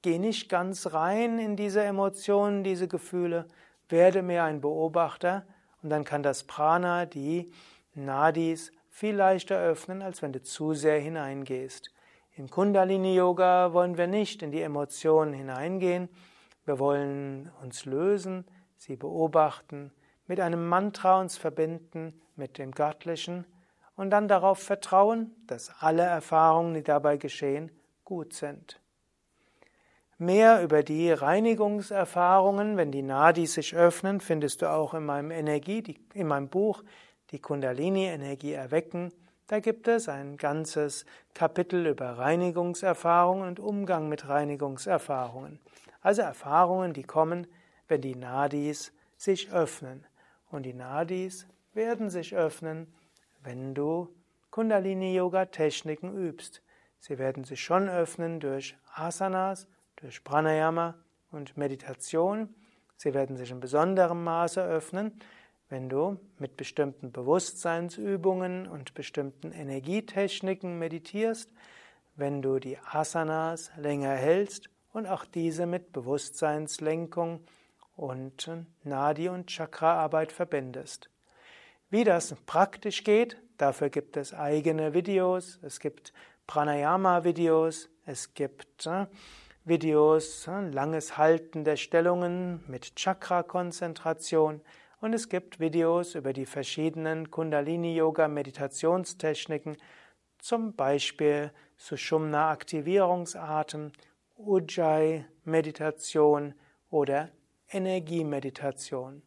geh 0.00 0.18
nicht 0.18 0.48
ganz 0.48 0.94
rein 0.94 1.38
in 1.38 1.56
diese 1.56 1.82
Emotionen, 1.82 2.64
diese 2.64 2.88
Gefühle, 2.88 3.46
werde 3.90 4.22
mehr 4.22 4.44
ein 4.44 4.62
Beobachter 4.62 5.44
und 5.82 5.90
dann 5.90 6.04
kann 6.04 6.22
das 6.22 6.44
Prana, 6.44 7.04
die 7.04 7.52
Nadis, 7.94 8.72
viel 8.88 9.14
leichter 9.14 9.58
öffnen, 9.58 10.00
als 10.00 10.22
wenn 10.22 10.32
du 10.32 10.40
zu 10.40 10.72
sehr 10.72 11.00
hineingehst. 11.00 11.90
Im 12.34 12.48
Kundalini-Yoga 12.48 13.74
wollen 13.74 13.98
wir 13.98 14.06
nicht 14.06 14.42
in 14.42 14.52
die 14.52 14.62
Emotionen 14.62 15.34
hineingehen. 15.34 16.08
Wir 16.68 16.78
wollen 16.78 17.50
uns 17.62 17.86
lösen, 17.86 18.44
sie 18.76 18.96
beobachten, 18.96 19.90
mit 20.26 20.38
einem 20.38 20.68
Mantra 20.68 21.18
uns 21.18 21.38
verbinden, 21.38 22.20
mit 22.36 22.58
dem 22.58 22.72
Göttlichen 22.72 23.46
und 23.96 24.10
dann 24.10 24.28
darauf 24.28 24.58
vertrauen, 24.58 25.34
dass 25.46 25.72
alle 25.80 26.02
Erfahrungen, 26.02 26.74
die 26.74 26.82
dabei 26.82 27.16
geschehen, 27.16 27.70
gut 28.04 28.34
sind. 28.34 28.82
Mehr 30.18 30.62
über 30.62 30.82
die 30.82 31.10
Reinigungserfahrungen, 31.10 32.76
wenn 32.76 32.92
die 32.92 33.02
Nadis 33.02 33.54
sich 33.54 33.74
öffnen, 33.74 34.20
findest 34.20 34.60
du 34.60 34.70
auch 34.70 34.92
in 34.92 35.06
meinem 35.06 35.30
Energie, 35.30 35.98
in 36.12 36.26
meinem 36.26 36.48
Buch 36.48 36.84
Die 37.30 37.40
Kundalini-Energie 37.40 38.52
erwecken. 38.52 39.10
Da 39.46 39.60
gibt 39.60 39.88
es 39.88 40.06
ein 40.10 40.36
ganzes 40.36 41.06
Kapitel 41.32 41.86
über 41.86 42.18
Reinigungserfahrungen 42.18 43.48
und 43.48 43.58
Umgang 43.58 44.10
mit 44.10 44.28
Reinigungserfahrungen. 44.28 45.60
Also 46.08 46.22
Erfahrungen, 46.22 46.94
die 46.94 47.02
kommen, 47.02 47.46
wenn 47.86 48.00
die 48.00 48.14
Nadis 48.14 48.94
sich 49.18 49.52
öffnen. 49.52 50.06
Und 50.50 50.62
die 50.62 50.72
Nadis 50.72 51.46
werden 51.74 52.08
sich 52.08 52.34
öffnen, 52.34 52.90
wenn 53.42 53.74
du 53.74 54.08
Kundalini-Yoga-Techniken 54.50 56.16
übst. 56.16 56.62
Sie 56.98 57.18
werden 57.18 57.44
sich 57.44 57.62
schon 57.62 57.90
öffnen 57.90 58.40
durch 58.40 58.74
Asanas, 58.94 59.68
durch 59.96 60.24
Pranayama 60.24 60.94
und 61.30 61.58
Meditation. 61.58 62.54
Sie 62.96 63.12
werden 63.12 63.36
sich 63.36 63.50
in 63.50 63.60
besonderem 63.60 64.24
Maße 64.24 64.64
öffnen, 64.64 65.20
wenn 65.68 65.90
du 65.90 66.18
mit 66.38 66.56
bestimmten 66.56 67.12
Bewusstseinsübungen 67.12 68.66
und 68.66 68.94
bestimmten 68.94 69.52
Energietechniken 69.52 70.78
meditierst, 70.78 71.52
wenn 72.16 72.40
du 72.40 72.60
die 72.60 72.78
Asanas 72.78 73.70
länger 73.76 74.14
hältst 74.14 74.70
und 74.98 75.06
auch 75.06 75.24
diese 75.24 75.64
mit 75.64 75.92
Bewusstseinslenkung 75.92 77.44
und 77.96 78.50
Nadi- 78.84 79.28
und 79.28 79.50
Chakraarbeit 79.50 80.32
verbindest. 80.32 81.08
Wie 81.88 82.04
das 82.04 82.34
praktisch 82.46 83.04
geht, 83.04 83.40
dafür 83.56 83.90
gibt 83.90 84.16
es 84.16 84.34
eigene 84.34 84.94
Videos, 84.94 85.58
es 85.62 85.80
gibt 85.80 86.12
Pranayama-Videos, 86.48 87.88
es 88.06 88.34
gibt 88.34 88.86
äh, 88.86 89.06
Videos, 89.64 90.48
äh, 90.48 90.68
langes 90.68 91.16
Halten 91.16 91.62
der 91.64 91.76
Stellungen 91.76 92.64
mit 92.66 92.96
Chakra-Konzentration. 92.96 94.60
Und 95.00 95.12
es 95.12 95.28
gibt 95.28 95.60
Videos 95.60 96.16
über 96.16 96.32
die 96.32 96.46
verschiedenen 96.46 97.30
Kundalini-Yoga-Meditationstechniken, 97.30 99.76
zum 100.38 100.74
Beispiel 100.74 101.52
Sushumna-Aktivierungsarten, 101.76 103.92
Ujjayi-Meditation 104.38 106.54
oder 106.90 107.30
Energiemeditation. 107.70 109.22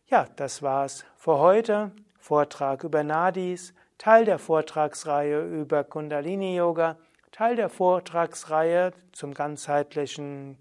Ja, 0.08 0.26
das 0.36 0.62
war's 0.62 1.06
für 1.16 1.40
heute. 1.40 1.92
Vortrag 2.20 2.84
über 2.84 3.04
Nadis, 3.04 3.74
Teil 3.98 4.26
der 4.26 4.38
Vortragsreihe 4.40 5.42
über 5.42 5.84
Kundalini 5.84 6.56
Yoga, 6.56 6.98
Teil 7.32 7.56
der 7.56 7.70
Vortragsreihe 7.70 8.94
zum 9.12 9.34
ganzheitlichen 9.34 10.60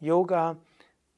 Yoga, 0.00 0.56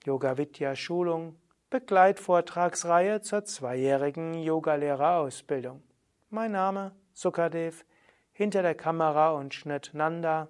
Yoga 0.05 0.37
Vidya 0.37 0.77
Schulung, 0.77 1.37
Begleitvortragsreihe 1.71 3.21
zur 3.21 3.45
zweijährigen 3.45 4.33
Yogalehrerausbildung. 4.33 5.83
Mein 6.31 6.53
Name 6.53 6.93
Sukadev, 7.13 7.85
hinter 8.33 8.63
der 8.63 8.75
Kamera 8.75 9.33
und 9.33 9.53
Schnitt 9.53 9.91
Nanda. 9.93 10.49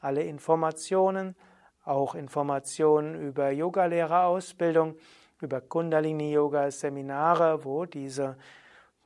Alle 0.00 0.22
Informationen, 0.22 1.36
auch 1.84 2.14
Informationen 2.14 3.20
über 3.20 3.50
Yogalehrerausbildung, 3.50 4.96
über 5.42 5.60
Kundalini 5.60 6.32
Yoga 6.32 6.70
Seminare, 6.70 7.66
wo 7.66 7.84
diese 7.84 8.38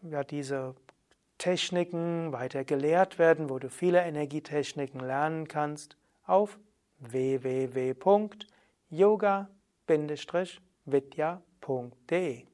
ja, 0.02 0.22
diese 0.22 0.76
Techniken 1.38 2.32
weiter 2.32 2.62
gelehrt 2.62 3.18
werden, 3.18 3.50
wo 3.50 3.58
du 3.58 3.68
viele 3.68 4.02
Energietechniken 4.02 5.00
lernen 5.00 5.48
kannst, 5.48 5.96
auf 6.26 6.60
www.yoga-vidya.de 10.90 12.49